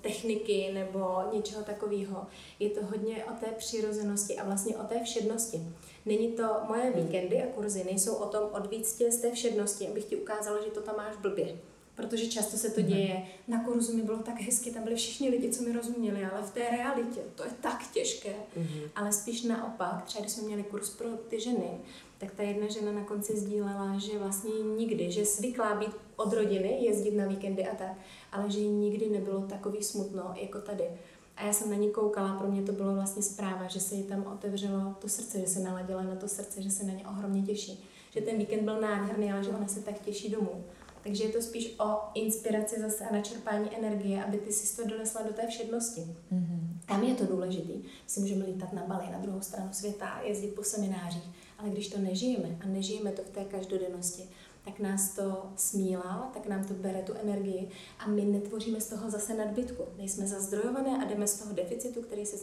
[0.00, 2.26] techniky nebo něčeho takového.
[2.58, 5.60] Je to hodně o té přirozenosti a vlastně o té všednosti.
[6.06, 10.04] Není to moje víkendy a kurzy, nejsou o tom odvíct tě z té všednosti, abych
[10.04, 11.56] ti ukázala, že to tam máš blbě.
[11.94, 13.22] Protože často se to děje.
[13.48, 16.50] Na kurzu mi bylo tak hezky, tam byli všichni lidi, co mi rozuměli, ale v
[16.50, 18.34] té realitě to je tak těžké.
[18.96, 21.70] Ale spíš naopak, třeba když jsme měli kurz pro ty ženy,
[22.18, 26.78] tak ta jedna žena na konci sdílela, že vlastně nikdy, že zvyklá být od rodiny,
[26.80, 27.92] jezdit na víkendy a tak,
[28.32, 30.84] ale že jí nikdy nebylo takový smutno jako tady.
[31.36, 34.02] A já jsem na ní koukala, pro mě to bylo vlastně zpráva, že se jí
[34.02, 37.42] tam otevřelo to srdce, že se naladila na to srdce, že se na ně ohromně
[37.42, 37.84] těší.
[38.10, 40.64] Že ten víkend byl nádherný, ale že ona se tak těší domů.
[41.04, 45.22] Takže je to spíš o inspiraci zase a načerpání energie, aby ty si to donesla
[45.22, 46.00] do té všednosti.
[46.00, 46.78] Mm-hmm.
[46.86, 47.82] Tam je to důležitý.
[48.06, 51.24] Si můžeme lítat na Bali, na druhou stranu světa, jezdit po seminářích,
[51.58, 54.28] ale když to nežijeme a nežijeme to v té každodennosti,
[54.64, 59.10] tak nás to smílá, tak nám to bere tu energii a my netvoříme z toho
[59.10, 59.84] zase nadbytku.
[59.98, 62.36] Nejsme zazdrojované a jdeme z toho deficitu, který se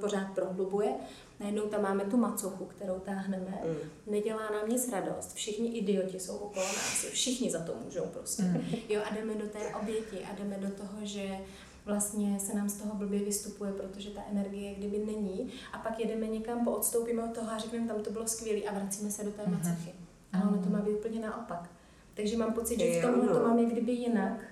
[0.00, 0.94] pořád prohlubuje.
[1.40, 3.58] Najednou tam máme tu macochu, kterou táhneme.
[3.64, 3.90] Mm.
[4.06, 5.34] Nedělá nám nic radost.
[5.34, 7.04] Všichni idioti jsou okolo nás.
[7.10, 8.42] Všichni za to můžou prostě.
[8.42, 8.64] Mm.
[8.88, 11.38] Jo, a jdeme do té oběti a jdeme do toho, že
[11.84, 15.52] vlastně se nám z toho blbě vystupuje, protože ta energie kdyby není.
[15.72, 19.10] A pak jedeme někam, poodstoupíme od toho a řekneme, tam to bylo skvělé a vracíme
[19.10, 19.52] se do té mm.
[19.52, 20.03] macochy.
[20.34, 21.70] Ale ono to má být úplně naopak.
[22.14, 24.44] Takže mám pocit, že v tomhle to mám kdyby jinak,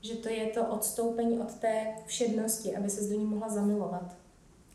[0.00, 4.16] že to je to odstoupení od té všednosti, aby se do ní mohla zamilovat.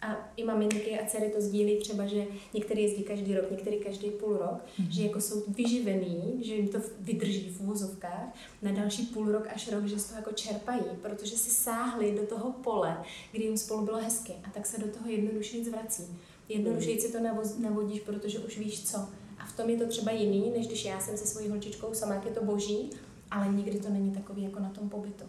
[0.01, 4.09] A i maminky a dcery to sdílí třeba, že některý jezdí každý rok, některý každý
[4.09, 4.89] půl rok, mm-hmm.
[4.89, 9.71] že jako jsou vyživený, že jim to vydrží v uvozovkách na další půl rok až
[9.71, 12.97] rok, že z toho jako čerpají, protože si sáhli do toho pole,
[13.31, 16.03] kdy jim spolu bylo hezky a tak se do toho jednodušeji zvrací.
[16.49, 17.17] Jednodušeji si to
[17.59, 19.07] navodíš, protože už víš co.
[19.41, 22.13] A v tom je to třeba jiný, než když já jsem se svojí holčičkou sama,
[22.13, 22.89] jak je to boží,
[23.31, 25.25] ale nikdy to není takový jako na tom pobytu.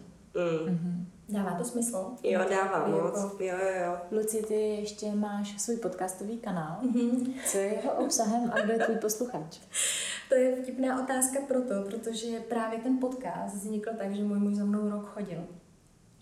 [0.69, 1.07] Mm.
[1.29, 2.05] Dává to smysl?
[2.23, 3.19] Jo, dává Jako- moc.
[3.39, 3.97] Jo, jo, jo.
[4.11, 6.77] Luci, ty ještě máš svůj podcastový kanál.
[6.83, 7.33] Mm-hmm.
[7.45, 9.59] Co je jeho obsahem a kdo je tvůj posluchač?
[10.29, 14.65] To je vtipná otázka proto, protože právě ten podcast vznikl tak, že můj muž za
[14.65, 15.39] mnou rok chodil.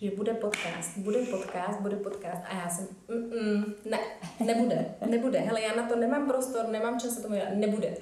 [0.02, 2.42] Že bude podcast, bude podcast, bude podcast.
[2.44, 3.98] A já jsem, mm, ne,
[4.40, 5.38] nebude, nebude.
[5.38, 7.96] Hele, já na to nemám prostor, nemám čas na to, nebude.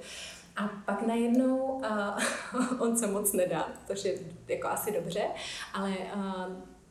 [0.56, 2.16] A pak najednou a
[2.78, 4.14] on se moc nedá, což je
[4.48, 5.22] jako asi dobře,
[5.74, 6.46] ale a,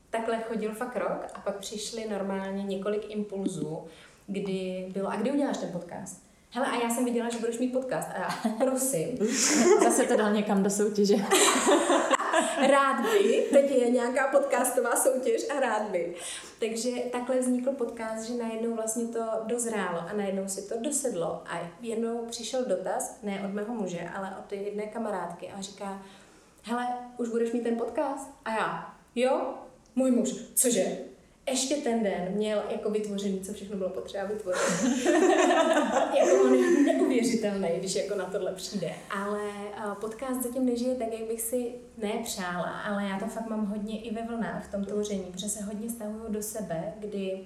[0.10, 3.86] takhle chodil fakt rok a pak přišly normálně několik impulzů,
[4.28, 6.24] kdy bylo, a kdy uděláš ten podcast?
[6.52, 8.10] Hele, a já jsem viděla, že budeš mít podcast.
[8.10, 9.18] A já, prosím.
[9.84, 11.16] Zase to dal někam do soutěže.
[12.68, 16.16] rád by, teď je nějaká podcastová soutěž a rád by.
[16.60, 21.72] Takže takhle vznikl podcast, že najednou vlastně to dozrálo a najednou si to dosedlo a
[21.82, 26.02] jednou přišel dotaz, ne od mého muže, ale od té jedné kamarádky a říká,
[26.64, 26.88] hele,
[27.18, 28.30] už budeš mít ten podcast?
[28.46, 29.54] A já, jo,
[29.96, 30.98] můj muž, cože?
[31.50, 35.06] Ještě ten den měl jako vytvořený, co všechno bylo potřeba vytvořit.
[36.20, 38.92] jako on je neuvěřitelný, když jako na tohle přijde.
[39.10, 39.40] Ale
[39.86, 44.02] uh, podcast zatím nežije tak, jak bych si nepřála, ale já to fakt mám hodně
[44.02, 47.42] i ve vlnách v tom tvoření, protože se hodně stavuju do sebe, kdy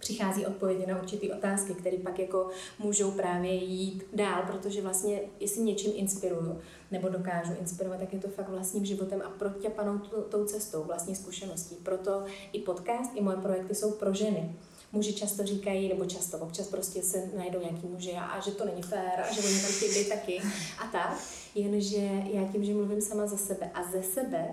[0.00, 2.48] přichází odpovědi na určité otázky, které pak jako
[2.78, 6.58] můžou právě jít dál, protože vlastně, jestli něčím inspiruju
[6.90, 9.98] nebo dokážu inspirovat, tak je to fakt vlastním životem a protěpanou
[10.28, 11.74] tou cestou, vlastní zkušeností.
[11.82, 14.56] Proto i podcast, i moje projekty jsou pro ženy.
[14.92, 18.64] Muži často říkají, nebo často, občas prostě se najdou nějaký muži a, a že to
[18.64, 20.40] není fér a že oni tam chtějí být taky
[20.78, 21.18] a tak.
[21.54, 24.48] Jenže já tím, že mluvím sama za sebe a ze sebe,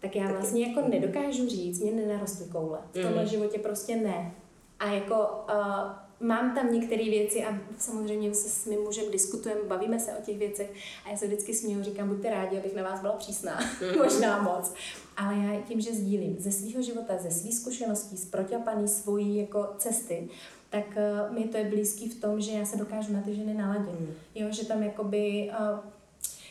[0.00, 2.78] tak já vlastně jako nedokážu říct, mě nenarostly koule.
[2.92, 3.28] V tomhle Mm.
[3.28, 4.34] životě prostě ne.
[4.80, 10.00] A jako uh, mám tam některé věci a samozřejmě se s mým mužem diskutujeme, bavíme
[10.00, 10.72] se o těch věcech
[11.04, 13.60] a já se vždycky směju, říkám, buďte rádi, abych na vás byla přísná,
[13.98, 14.74] možná moc.
[15.16, 19.68] Ale já tím, že sdílím ze svého života, ze svých zkušeností, z proťapaný svojí jako
[19.78, 20.28] cesty,
[20.70, 23.54] tak uh, mi to je blízký v tom, že já se dokážu na ty ženy
[23.54, 23.94] naladit.
[24.34, 25.78] Jo, že tam jakoby uh,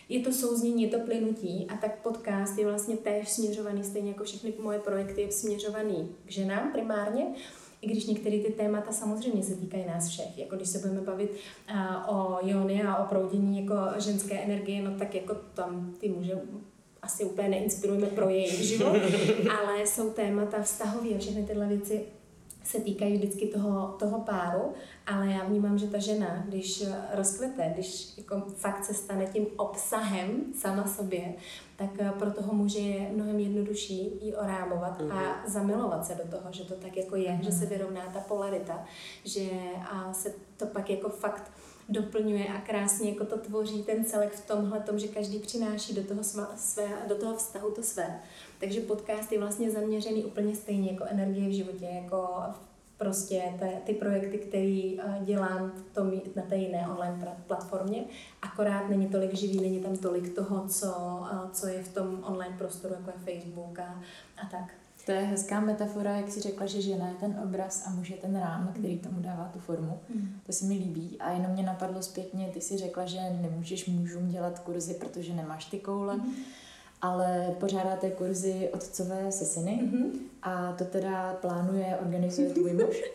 [0.10, 4.24] je to souznění, je to plynutí a tak podcast je vlastně též směřovaný, stejně jako
[4.24, 7.26] všechny moje projekty, je směřovaný k ženám primárně,
[7.82, 10.38] i když některé ty témata samozřejmě se týkají nás všech.
[10.38, 11.32] Jako když se budeme bavit
[11.72, 16.42] uh, o iony a o proudění jako ženské energie, no tak jako tam ty muže
[17.02, 19.02] asi úplně neinspirujeme pro jejich život,
[19.60, 22.06] ale jsou témata vztahový a všechny tyhle věci
[22.68, 24.74] se týkají vždycky toho, toho páru,
[25.06, 30.44] ale já vnímám, že ta žena, když rozkvete, když jako fakt se stane tím obsahem
[30.54, 31.34] sama sobě,
[31.76, 35.18] tak eh, pro toho muže je mnohem jednodušší ji orámovat mm-hmm.
[35.18, 37.44] a zamilovat se do toho, že to tak jako je, mm-hmm.
[37.44, 38.84] že se vyrovná ta polarita,
[39.24, 39.50] že
[39.92, 41.52] a se to pak jako fakt
[41.90, 46.04] doplňuje a krásně jako to tvoří ten celek v tomhle tom, že každý přináší do
[46.04, 46.24] toho,
[46.56, 48.20] své, do toho vztahu to své.
[48.60, 52.28] Takže podcast je vlastně zaměřený úplně stejně jako energie v životě, jako
[52.98, 58.04] prostě te, ty projekty, které dělám v tom, na té jiné online platformě.
[58.42, 60.94] Akorát není tolik živý, není tam tolik toho, co,
[61.52, 64.02] co je v tom online prostoru, jako je Facebook a,
[64.44, 64.87] a tak.
[65.08, 68.18] To je hezká metafora, jak si řekla, že žena je ten obraz a muž je
[68.18, 70.00] ten rám, který tomu dává tu formu.
[70.16, 70.40] Mm.
[70.46, 71.18] To se mi líbí.
[71.20, 75.66] A jenom mě napadlo zpětně, ty si řekla, že nemůžeš mužům dělat kurzy, protože nemáš
[75.66, 76.16] ty koule.
[76.16, 76.34] Mm
[77.02, 80.12] ale pořádáte kurzy otcové se syny mm-hmm.
[80.44, 83.04] a to teda plánuje, organizuje tvůj muž?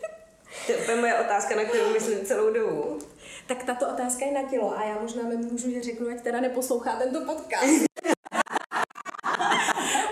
[0.65, 2.99] To je úplně moje otázka, na kterou myslím celou dobu.
[3.47, 6.41] Tak tato otázka je na tělo a já možná mi můžu, že řeknu, ať teda
[6.41, 7.83] neposlouchá tento podcast.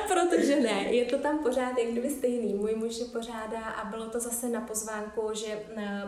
[0.07, 2.53] Protože ne, je to tam pořád jak kdyby stejný.
[2.53, 5.59] Můj muž je pořádá a bylo to zase na pozvánku, že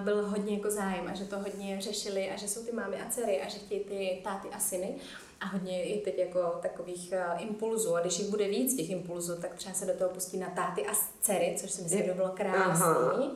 [0.04, 3.10] byl hodně jako zájem a že to hodně řešili a že jsou ty mámy a
[3.10, 4.96] dcery a že chtějí ty táty a syny.
[5.42, 7.96] A hodně je teď jako takových uh, impulzů.
[7.96, 10.86] A když jich bude víc těch impulzů, tak třeba se do toho pustí na táty
[10.86, 13.32] a dcery, což si myslím, že bylo krásný.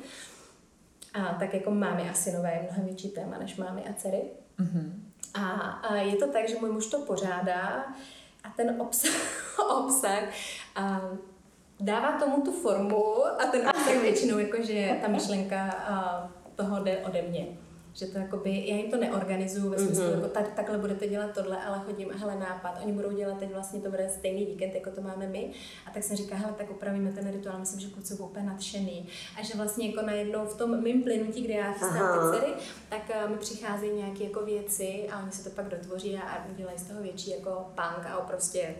[1.13, 4.21] A tak jako mámy a synové je mnohem větší téma než mámy a dcery.
[4.59, 4.91] Mm-hmm.
[5.33, 7.85] A, a je to tak, že můj muž to pořádá
[8.43, 10.23] a ten obsah, obsah
[10.75, 11.01] a
[11.79, 17.21] dává tomu tu formu a ten obsah většinou jakože ta myšlenka a, toho jde ode
[17.21, 17.47] mě
[17.99, 20.15] že to jakoby, já jim to neorganizuju ve smyslu, mm-hmm.
[20.15, 23.81] jako tak, takhle budete dělat tohle, ale chodím, hele nápad, oni budou dělat teď vlastně
[23.81, 25.51] to bude stejný víkend, jako to máme my.
[25.87, 29.07] A tak jsem říká, hele, tak upravíme ten rituál, myslím, že kluci jsou úplně nadšený.
[29.39, 32.53] A že vlastně jako najednou v tom mým plynutí, kde já chystám ty dcery,
[32.89, 36.77] tak mi přicházejí nějaké jako věci a oni se to pak dotvoří a, a udělají
[36.77, 38.75] z toho větší jako punk a prostě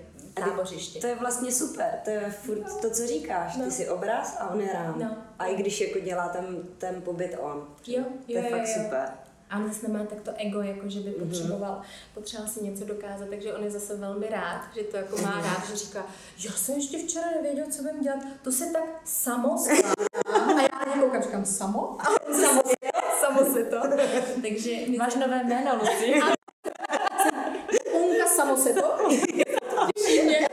[0.45, 0.99] tábořiště.
[0.99, 3.57] To je vlastně super, to je furt to, co říkáš.
[3.57, 3.65] No.
[3.65, 4.99] Ty jsi obraz a on je rám.
[4.99, 5.17] No.
[5.39, 7.67] A i když jako dělá ten, ten pobyt on.
[7.87, 8.83] Jo, jo, to je jo, fakt jo.
[8.83, 9.11] super.
[9.49, 12.13] A on zase nemá tak to ego, jako že by potřeboval, mm-hmm.
[12.13, 15.69] potřeboval si něco dokázat, takže on je zase velmi rád, že to jako má rád,
[15.69, 16.05] že říká,
[16.45, 19.65] já jsem ještě včera nevěděl, co budem dělat, to se tak samo.
[20.33, 21.97] A já na koukám, říkám, samo?
[22.01, 23.77] A on samo se to, samo se to.
[24.41, 26.13] Takže Máš nové jméno, Luci.
[27.93, 28.97] Unka samo se to.
[29.97, 30.47] Těší mě.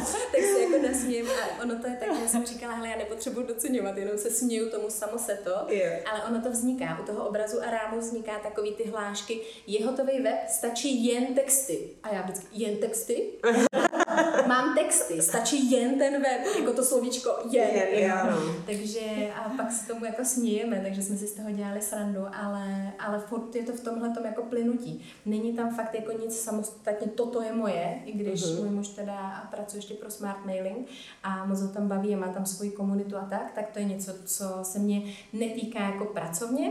[0.32, 3.46] tak se jako nasmějem a ono to je tak, že jsem říkala, hele, já nepotřebuji
[3.46, 6.12] doceňovat, jenom se směju tomu samo se to, yeah.
[6.12, 10.20] ale ono to vzniká, u toho obrazu a rámu vzniká takový ty hlášky, je hotový
[10.22, 11.78] web, stačí jen texty.
[12.02, 13.28] A já vždycky, jen texty?
[14.46, 17.68] Mám texty, stačí jen ten web, jako to slovíčko jen.
[17.68, 18.54] jen já, no.
[18.66, 19.00] Takže
[19.34, 23.18] a pak se tomu jako smějeme, takže jsme si z toho dělali srandu, ale, ale
[23.18, 25.04] furt je to v tomhle jako plynutí.
[25.26, 28.60] Není tam fakt jako nic samostatně, toto je moje, i když uh-huh.
[28.60, 30.88] můj muž teda pracuje ještě pro smart mailing
[31.22, 33.84] a moc ho tam baví a má tam svoji komunitu a tak, tak to je
[33.84, 36.70] něco, co se mě netýká jako pracovně,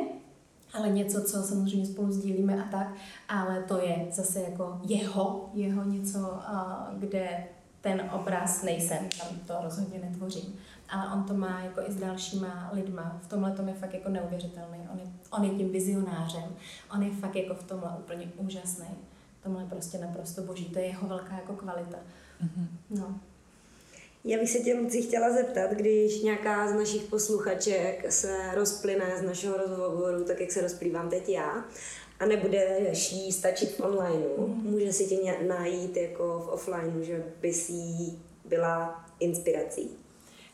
[0.74, 2.88] ale něco, co samozřejmě spolu sdílíme a tak,
[3.30, 6.40] ale to je zase jako jeho, jeho něco,
[6.98, 7.44] kde
[7.82, 10.60] ten obraz nejsem, tam to rozhodně netvořím.
[10.90, 13.18] ale on to má jako i s dalšíma lidma.
[13.22, 14.78] V tomhle tom je fakt jako neuvěřitelný.
[14.94, 16.56] On je, on je tím vizionářem.
[16.94, 18.88] On je fakt jako v tomhle úplně úžasný.
[19.44, 20.66] Tomhle je prostě naprosto boží.
[20.66, 21.98] To je jeho velká jako kvalita.
[22.44, 22.68] Mm-hmm.
[22.90, 23.20] No.
[24.24, 29.22] Já bych se tě, Luci, chtěla zeptat, když nějaká z našich posluchaček se rozplyne z
[29.22, 31.66] našeho rozhovoru, tak jak se rozplývám teď já,
[32.20, 37.54] a nebude jí stačit v onlineu, může si tě najít jako v offlineu, že by
[37.54, 37.74] si
[38.46, 39.90] byla inspirací.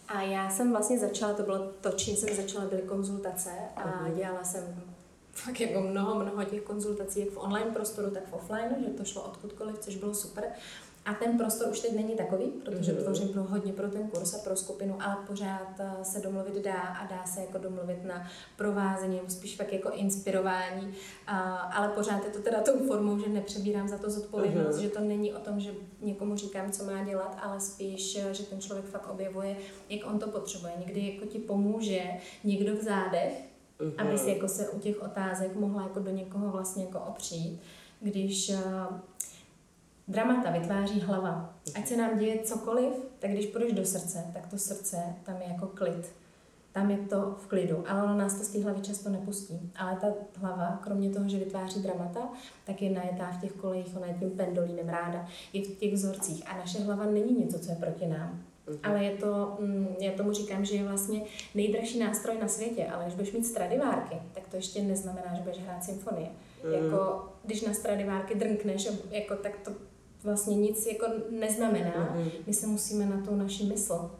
[0.08, 4.44] A já jsem vlastně začala, to bylo to, čím jsem začala, byly konzultace a dělala
[4.44, 4.84] jsem
[5.32, 9.06] fakt jako mnoho, mnoho těch konzultací, jak v online prostoru, tak v offline, že to
[9.06, 10.44] šlo odkudkoliv, což bylo super.
[11.06, 13.04] A ten prostor už teď není takový, protože Mhm.
[13.04, 16.74] tvořím pro, hodně pro ten kurz a pro skupinu, ale pořád eh, se domluvit dá
[16.82, 18.28] a dá se jako domluvit na
[18.58, 20.94] provázení, spíš fakt jako inspirování,
[21.28, 24.84] a, ale pořád je to teda tou formou, že nepřebírám za to zodpovědnost, Mhm.
[24.84, 28.44] že to není o tom, že někomu říkám, co má dělat, ale spíš, eh, že
[28.44, 29.58] ten člověk fakt objevuje,
[29.90, 30.74] jak on to potřebuje.
[30.86, 32.02] Někdy jako ti pomůže
[32.44, 33.42] někdo v zádech,
[33.80, 33.94] Mhm.
[33.98, 37.62] aby si jako se u těch otázek mohla jako do někoho vlastně jako opřít,
[38.02, 38.98] když uh,
[40.08, 41.54] dramata vytváří hlava.
[41.76, 45.48] Ať se nám děje cokoliv, tak když půjdeš do srdce, tak to srdce, tam je
[45.48, 46.16] jako klid.
[46.72, 49.72] Tam je to v klidu, ale ono nás to z té hlavy často nepustí.
[49.76, 52.30] Ale ta hlava, kromě toho, že vytváří dramata,
[52.66, 56.44] tak je najetá v těch kolejích, ona je tím pendolínem ráda, je v těch vzorcích.
[56.48, 58.44] A naše hlava není něco, co je proti nám.
[58.84, 61.22] Ale je to, mm, já tomu říkám, že je vlastně
[61.56, 65.60] nejdražší nástroj na světě, ale když budeš mít stradivárky, tak to ještě neznamená, že budeš
[65.60, 66.28] hrát symfonie.
[66.72, 69.72] Jako, když na stradivárky drnkneš, jako, tak to
[70.26, 72.18] vlastně nic jako neznamená.
[72.48, 74.12] My se musíme na tu naši mysl,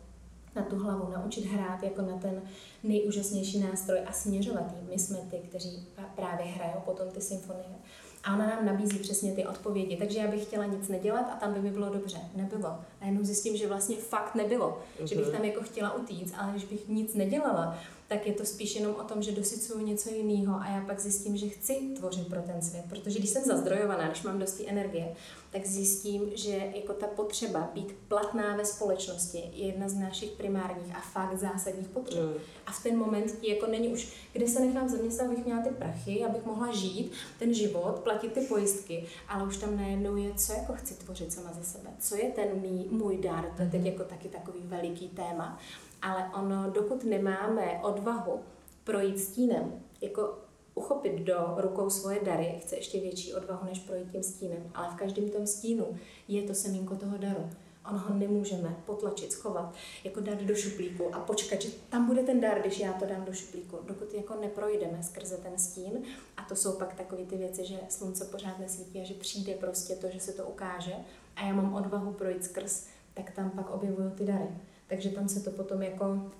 [0.56, 2.42] na tu hlavu naučit hrát jako na ten
[2.84, 4.88] nejúžasnější nástroj a směřovat jí.
[4.90, 7.76] My jsme ty, kteří právě hrajou potom ty symfonie.
[8.24, 9.98] A ona nám nabízí přesně ty odpovědi.
[9.98, 12.18] Takže já bych chtěla nic nedělat a tam by mi bylo dobře.
[12.36, 12.78] Nebylo.
[13.02, 14.80] Najednou zjistím, že vlastně fakt nebylo.
[15.04, 17.78] Že bych tam jako chtěla utíct, ale když bych nic nedělala,
[18.08, 21.38] tak je to spíš jenom o tom, že dosycuju něco jiného a já pak zjistím,
[21.38, 22.86] že chci tvořit pro ten svět.
[22.90, 25.16] Protože když jsem zazdrojovaná, když mám dosti energie,
[25.52, 30.96] tak zjistím, že jako ta potřeba být platná ve společnosti je jedna z našich primárních
[30.96, 32.20] a fakt zásadních potřeb.
[32.66, 35.70] A v ten moment ti jako není už, kde se nechám zaměstnat, abych měla ty
[35.70, 40.54] prachy, abych mohla žít ten život, platit ty pojistky, ale už tam najednou je, co
[40.54, 43.86] jako chci tvořit sama za sebe, co je ten mý, můj dar, to je teď
[43.86, 45.60] jako taky takový veliký téma,
[46.06, 48.40] ale ono, dokud nemáme odvahu
[48.84, 50.38] projít stínem, jako
[50.76, 54.72] uchopit do rukou svoje dary, chce ještě větší odvahu, než projít tím stínem.
[54.74, 55.86] Ale v každém tom stínu
[56.28, 57.50] je to semínko toho daru.
[57.90, 62.42] Ono ho nemůžeme potlačit, schovat, jako dát do šuplíku a počkat, že tam bude ten
[62.42, 66.04] dar, když já to dám do šuplíku, dokud jako neprojdeme skrze ten stín.
[66.38, 69.96] A to jsou pak takové ty věci, že slunce pořád nesvítí a že přijde prostě
[69.96, 70.94] to, že se to ukáže
[71.36, 74.48] a já mám odvahu projít skrz, tak tam pak objevují ty dary.
[74.88, 76.32] Takže tam se to potom jako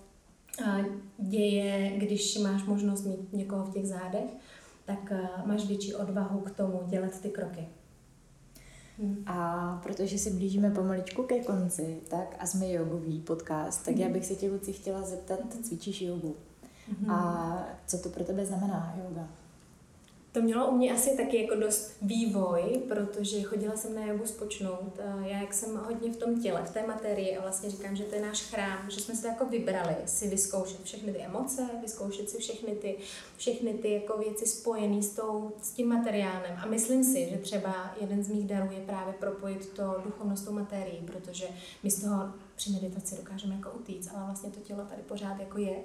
[1.18, 4.30] děje, když máš možnost mít někoho v těch zádech,
[4.86, 5.14] tak
[5.46, 7.68] máš větší odvahu k tomu dělat ty kroky.
[9.26, 14.26] A protože se blížíme pomaličku ke konci, tak a jsme jogový podcast, tak já bych
[14.26, 16.36] se tě, Luci, chtěla zeptat, cvičíš jogu.
[17.10, 19.28] A co to pro tebe znamená yoga?
[20.36, 25.00] To mělo u mě asi taky jako dost vývoj, protože chodila jsem na jogu spočnout.
[25.26, 28.16] Já jak jsem hodně v tom těle, v té materii a vlastně říkám, že to
[28.16, 32.30] je náš chrám, že jsme si to jako vybrali, si vyzkoušet všechny ty emoce, vyzkoušet
[32.30, 32.98] si všechny ty,
[33.38, 36.58] všechny ty jako věci spojené s, tou, s tím materiálem.
[36.64, 40.46] A myslím si, že třeba jeden z mých darů je právě propojit to duchovnost s
[40.46, 41.46] tou materií, protože
[41.84, 45.58] my z toho při meditaci dokážeme jako utíct, ale vlastně to tělo tady pořád jako
[45.58, 45.76] je,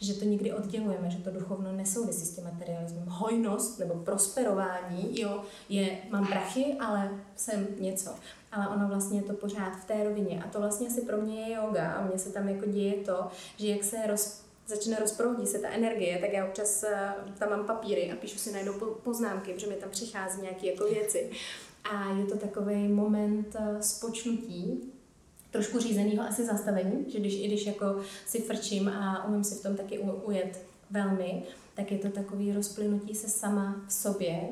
[0.00, 3.04] že to nikdy oddělujeme, že to duchovno nesouvisí s tím materialismem.
[3.08, 8.10] Hojnost nebo prosperování, jo, je, mám prachy, ale jsem něco.
[8.52, 10.42] Ale ono vlastně je to pořád v té rovině.
[10.44, 13.26] A to vlastně asi pro mě je yoga a mně se tam jako děje to,
[13.56, 17.66] že jak se roz, začne rozproudit se ta energie, tak já občas eh, tam mám
[17.66, 21.30] papíry a píšu si najednou po- poznámky, protože mi tam přichází nějaké jako věci.
[21.92, 24.92] A je to takový moment eh, spočnutí,
[25.50, 29.62] trošku řízeného asi zastavení, že když, i když jako si frčím a umím si v
[29.62, 31.42] tom taky ujet velmi,
[31.74, 34.48] tak je to takový rozplynutí se sama v sobě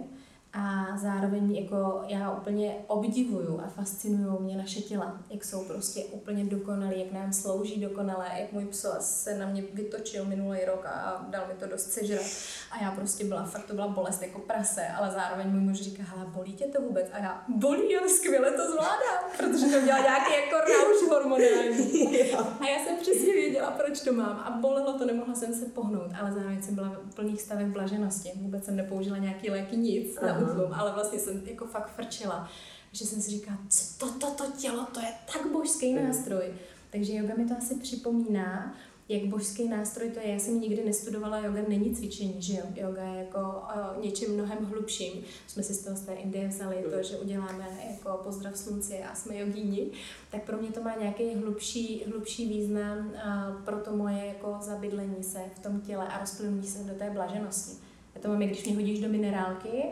[0.53, 6.45] a zároveň jako já úplně obdivuju a fascinují mě naše těla, jak jsou prostě úplně
[6.45, 11.27] dokonalý, jak nám slouží dokonale, jak můj psos se na mě vytočil minulý rok a
[11.31, 12.25] dal mi to dost sežrat
[12.71, 16.03] a já prostě byla, fakt to byla bolest jako prase, ale zároveň můj muž říká,
[16.07, 17.07] hele, bolí tě to vůbec?
[17.13, 22.23] A já, bolí, ale skvěle to zvládám, protože to měla nějaký jako rauš hormonální.
[22.61, 26.11] A já jsem přesně věděla, proč to mám a bolelo to, nemohla jsem se pohnout,
[26.21, 28.33] ale zároveň jsem byla v plných stavech blaženosti.
[28.37, 32.51] Vůbec jsem nepoužila nějaký léky, nic útlum, ale vlastně jsem jako fakt frčela.
[32.93, 36.53] Že jsem si říkala, co to, to, to tělo, to je tak božský nástroj.
[36.91, 38.75] Takže yoga mi to asi připomíná
[39.09, 40.29] jak božský nástroj to je.
[40.29, 42.63] Já jsem nikdy nestudovala, yoga není cvičení, že jo?
[42.75, 45.13] Yoga je jako o, něčím mnohem hlubším.
[45.47, 49.15] Jsme si z toho z té Indie vzali to, že uděláme jako pozdrav slunci a
[49.15, 49.91] jsme jogíni,
[50.31, 55.25] tak pro mě to má nějaký hlubší, hlubší význam a pro to moje jako zabydlení
[55.25, 57.73] se v tom těle a rozplynutí se do té blaženosti.
[58.15, 59.83] Já to mám, když mě hodíš do minerálky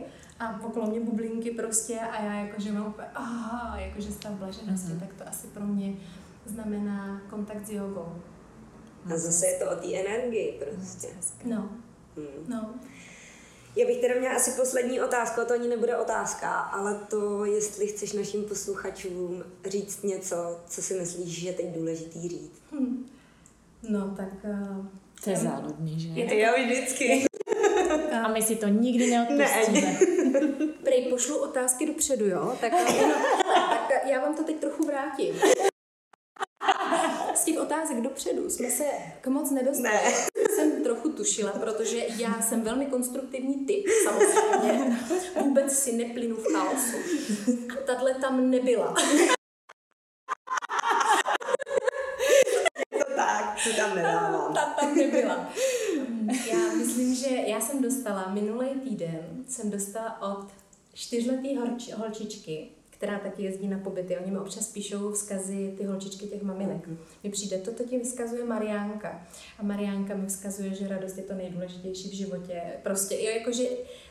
[0.41, 5.01] a okolo mě bublinky prostě a já jakože mám úplně, aha, jakože stav blaženosti, mm-hmm.
[5.01, 5.95] tak to asi pro mě
[6.47, 8.23] znamená kontakt s jogou.
[9.15, 11.09] A zase je to o té energii prostě.
[11.45, 11.69] No,
[12.17, 12.45] Hmm.
[12.49, 12.75] no.
[13.77, 17.87] Já bych teda měla asi poslední otázku, a to ani nebude otázka, ale to, jestli
[17.87, 22.63] chceš našim posluchačům říct něco, co si myslíš, že je teď důležitý říct.
[22.73, 23.07] Hm.
[23.89, 24.29] No, tak...
[24.45, 24.87] Uh,
[25.25, 26.09] To je záludný, že?
[26.09, 27.25] Je to Já vždycky.
[28.25, 29.99] A my si to nikdy neodpustíme.
[30.97, 32.57] Prej, pošlu otázky dopředu, jo?
[32.61, 33.15] Tak, no,
[33.89, 35.41] tak já vám to teď trochu vrátím.
[37.35, 38.85] Z těch otázek dopředu jsme se
[39.21, 39.95] k moc nedostali.
[39.95, 40.03] Ne.
[40.55, 44.99] Jsem trochu tušila, protože já jsem velmi konstruktivní typ, samozřejmě.
[45.41, 46.97] Vůbec si neplynu v chaosu.
[47.73, 48.95] A tahle tam nebyla.
[52.91, 54.55] To tak, to tam nedávám.
[54.55, 55.53] Ta tam nebyla.
[56.47, 60.47] Já myslím, že já jsem dostala minulý týden, jsem dostala od
[60.97, 64.19] čtyřletý horč, holčičky, která taky jezdí na pobyty.
[64.19, 66.89] Oni mi občas píšou vzkazy ty holčičky těch maminek.
[67.25, 69.27] Mi přijde, toto ti vyskazuje Mariánka.
[69.59, 72.63] A Mariánka mi vzkazuje, že radost je to nejdůležitější v životě.
[72.83, 73.65] Prostě, jo, jakože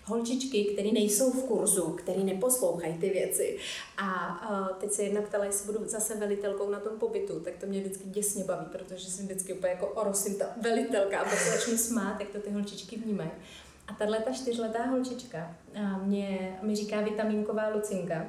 [0.03, 3.57] holčičky, které nejsou v kurzu, které neposlouchají ty věci.
[3.97, 7.65] A, a teď se jedna ptala, jestli budu zase velitelkou na tom pobytu, tak to
[7.65, 11.51] mě vždycky děsně baví, protože jsem vždycky úplně jako orosím ta velitelka a pak se
[11.51, 13.31] začnu smát, jak to ty holčičky vnímají.
[13.87, 15.55] A tahle ta čtyřletá holčička
[16.03, 18.25] mě, mi říká vitamínková Lucinka,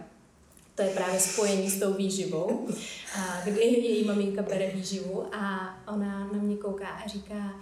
[0.75, 2.69] to je právě spojení s tou výživou,
[3.19, 7.55] a kdy její maminka bere výživu a ona na mě kouká a říká,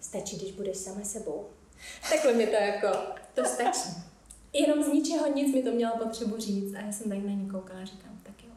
[0.00, 1.46] stačí, když budeš sama sebou.
[2.10, 2.88] Takhle mi to jako,
[3.34, 3.88] to stačí.
[4.52, 7.50] Jenom z ničeho nic mi to měla potřebu říct a já jsem tak na ní
[7.50, 8.50] koukala a říkám, tak jo,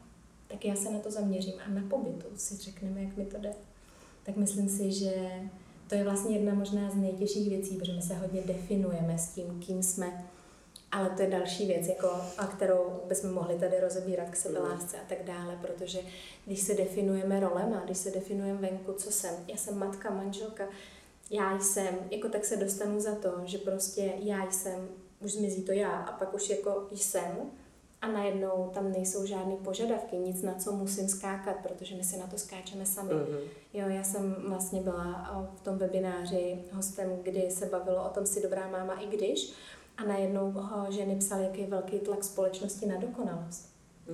[0.48, 3.54] tak já se na to zaměřím a na pobytu si řekneme, jak mi to jde.
[4.24, 5.30] Tak myslím si, že
[5.88, 9.60] to je vlastně jedna možná z nejtěžších věcí, protože my se hodně definujeme s tím,
[9.66, 10.26] kým jsme,
[10.92, 12.08] ale to je další věc, jako,
[12.38, 16.00] a kterou bychom mohli tady rozebírat k sebelásce a tak dále, protože
[16.46, 20.64] když se definujeme rolema, když se definujeme venku, co jsem, já jsem matka, manželka,
[21.32, 24.88] já jsem, jako tak se dostanu za to, že prostě já jsem,
[25.20, 27.52] už zmizí to já a pak už jako jsem
[28.02, 32.28] a najednou tam nejsou žádné požadavky, nic na co musím skákat, protože my si na
[32.28, 33.14] to skáčeme sami.
[33.14, 33.38] Mhm.
[33.74, 38.26] Jo, já jsem vlastně byla o, v tom webináři hostem, kdy se bavilo o tom
[38.26, 39.54] si dobrá máma i když
[39.98, 43.70] a najednou ho ženy psaly, jaký je velký tlak společnosti na dokonalost.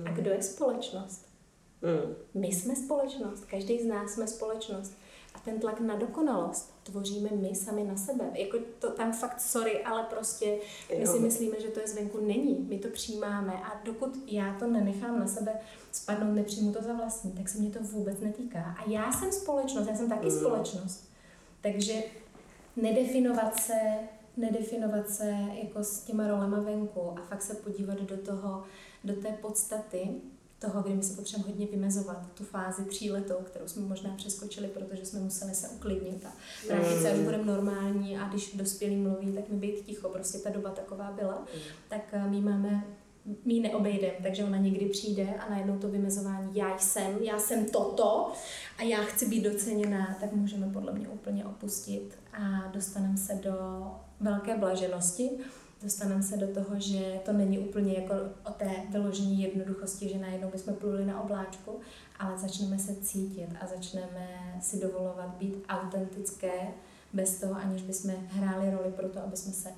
[0.06, 1.26] A kdo je společnost?
[1.82, 2.14] Mm.
[2.34, 4.92] My jsme společnost, každý z nás jsme společnost.
[5.34, 8.24] A ten tlak na dokonalost tvoříme my sami na sebe.
[8.34, 10.58] Jako to tam fakt sorry, ale prostě
[10.98, 11.12] my Jo.
[11.12, 12.20] si myslíme, že to je zvenku.
[12.26, 12.66] Není.
[12.68, 15.52] My to přijímáme a dokud já to nenechám na sebe
[15.92, 18.60] spadnout, nepřijmu to za vlastní, tak se mě to vůbec netýká.
[18.78, 20.38] A já jsem společnost, já jsem taky Mm.
[20.38, 21.08] společnost.
[21.60, 21.94] Takže
[22.76, 23.74] nedefinovat se,
[24.36, 25.30] nedefinovat se
[25.62, 28.62] jako s těma rolema venku a fakt se podívat do toho,
[29.04, 30.08] do té podstaty
[30.66, 35.04] toho, kdy my se potřebujeme hodně vymezovat, tu fázi tříletou, kterou jsme možná přeskočili, protože
[35.04, 36.32] jsme museli se uklidnit a
[36.68, 40.50] vrátit se, až budeme normální a když dospělí mluví, tak mi být ticho, prostě ta
[40.50, 41.44] doba taková byla,
[41.88, 42.84] tak eh, my máme
[43.44, 48.32] my neobejdem, takže ona někdy přijde a najednou to vymezování já jsem, já jsem toto
[48.78, 53.52] a já chci být doceněná, tak můžeme podle mě úplně opustit a dostaneme se do
[54.20, 55.30] velké blaženosti,
[55.84, 58.14] dostaneme se do toho, že to není úplně jako
[58.44, 61.80] o té vyložení jednoduchosti, že najednou bychom pluli na obláčku,
[62.18, 66.68] ale začneme se cítit a začneme si dovolovat být autentické
[67.12, 69.68] bez toho, aniž bychom hráli roli pro to, aby jsme se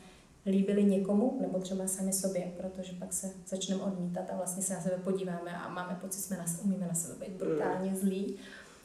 [0.47, 4.81] líbili někomu, nebo třeba sami sobě, protože pak se začneme odmítat a vlastně se na
[4.81, 8.37] sebe podíváme a máme pocit, že jsme umíme na sebe být brutálně zlí,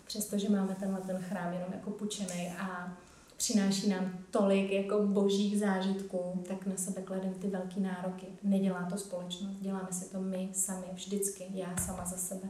[0.06, 2.98] přestože máme tenhle ten chrám jenom jako pučený a
[3.42, 8.26] přináší nám tolik jako božích zážitků, tak na sebe klademe ty velký nároky.
[8.44, 12.50] Nedělá to společnost, děláme si to my sami, vždycky, já sama za sebe.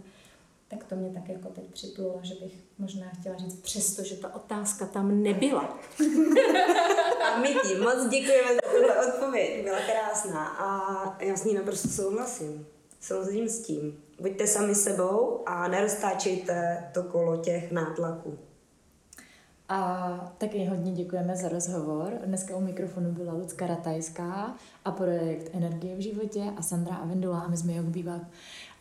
[0.68, 4.36] Tak to mě tak jako teď připlulo, že bych možná chtěla říct, přesto, že ta
[4.36, 5.80] otázka tam nebyla.
[7.24, 11.88] A my ti moc děkujeme za tuhle odpověď, byla krásná a já s ní naprosto
[11.88, 12.68] souhlasím.
[13.02, 14.04] Souhlasím s tím.
[14.20, 18.38] Buďte sami sebou a neroztáčejte to kolo těch nátlaků.
[19.72, 22.14] A taky hodně děkujeme za rozhovor.
[22.26, 24.56] Dneska u mikrofonu byla Lucka Ratajská
[24.86, 28.22] a projekt Energie v životě a Sandra Avendula a my jsme Jog Bivák.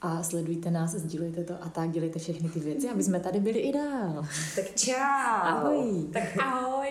[0.02, 3.58] A sledujte nás, sdílejte to a tak, dělejte všechny ty věci, aby jsme tady byli
[3.58, 4.26] i dál.
[4.56, 4.94] Tak čau.
[5.42, 6.08] Ahoj.
[6.12, 6.88] Tak ahoj.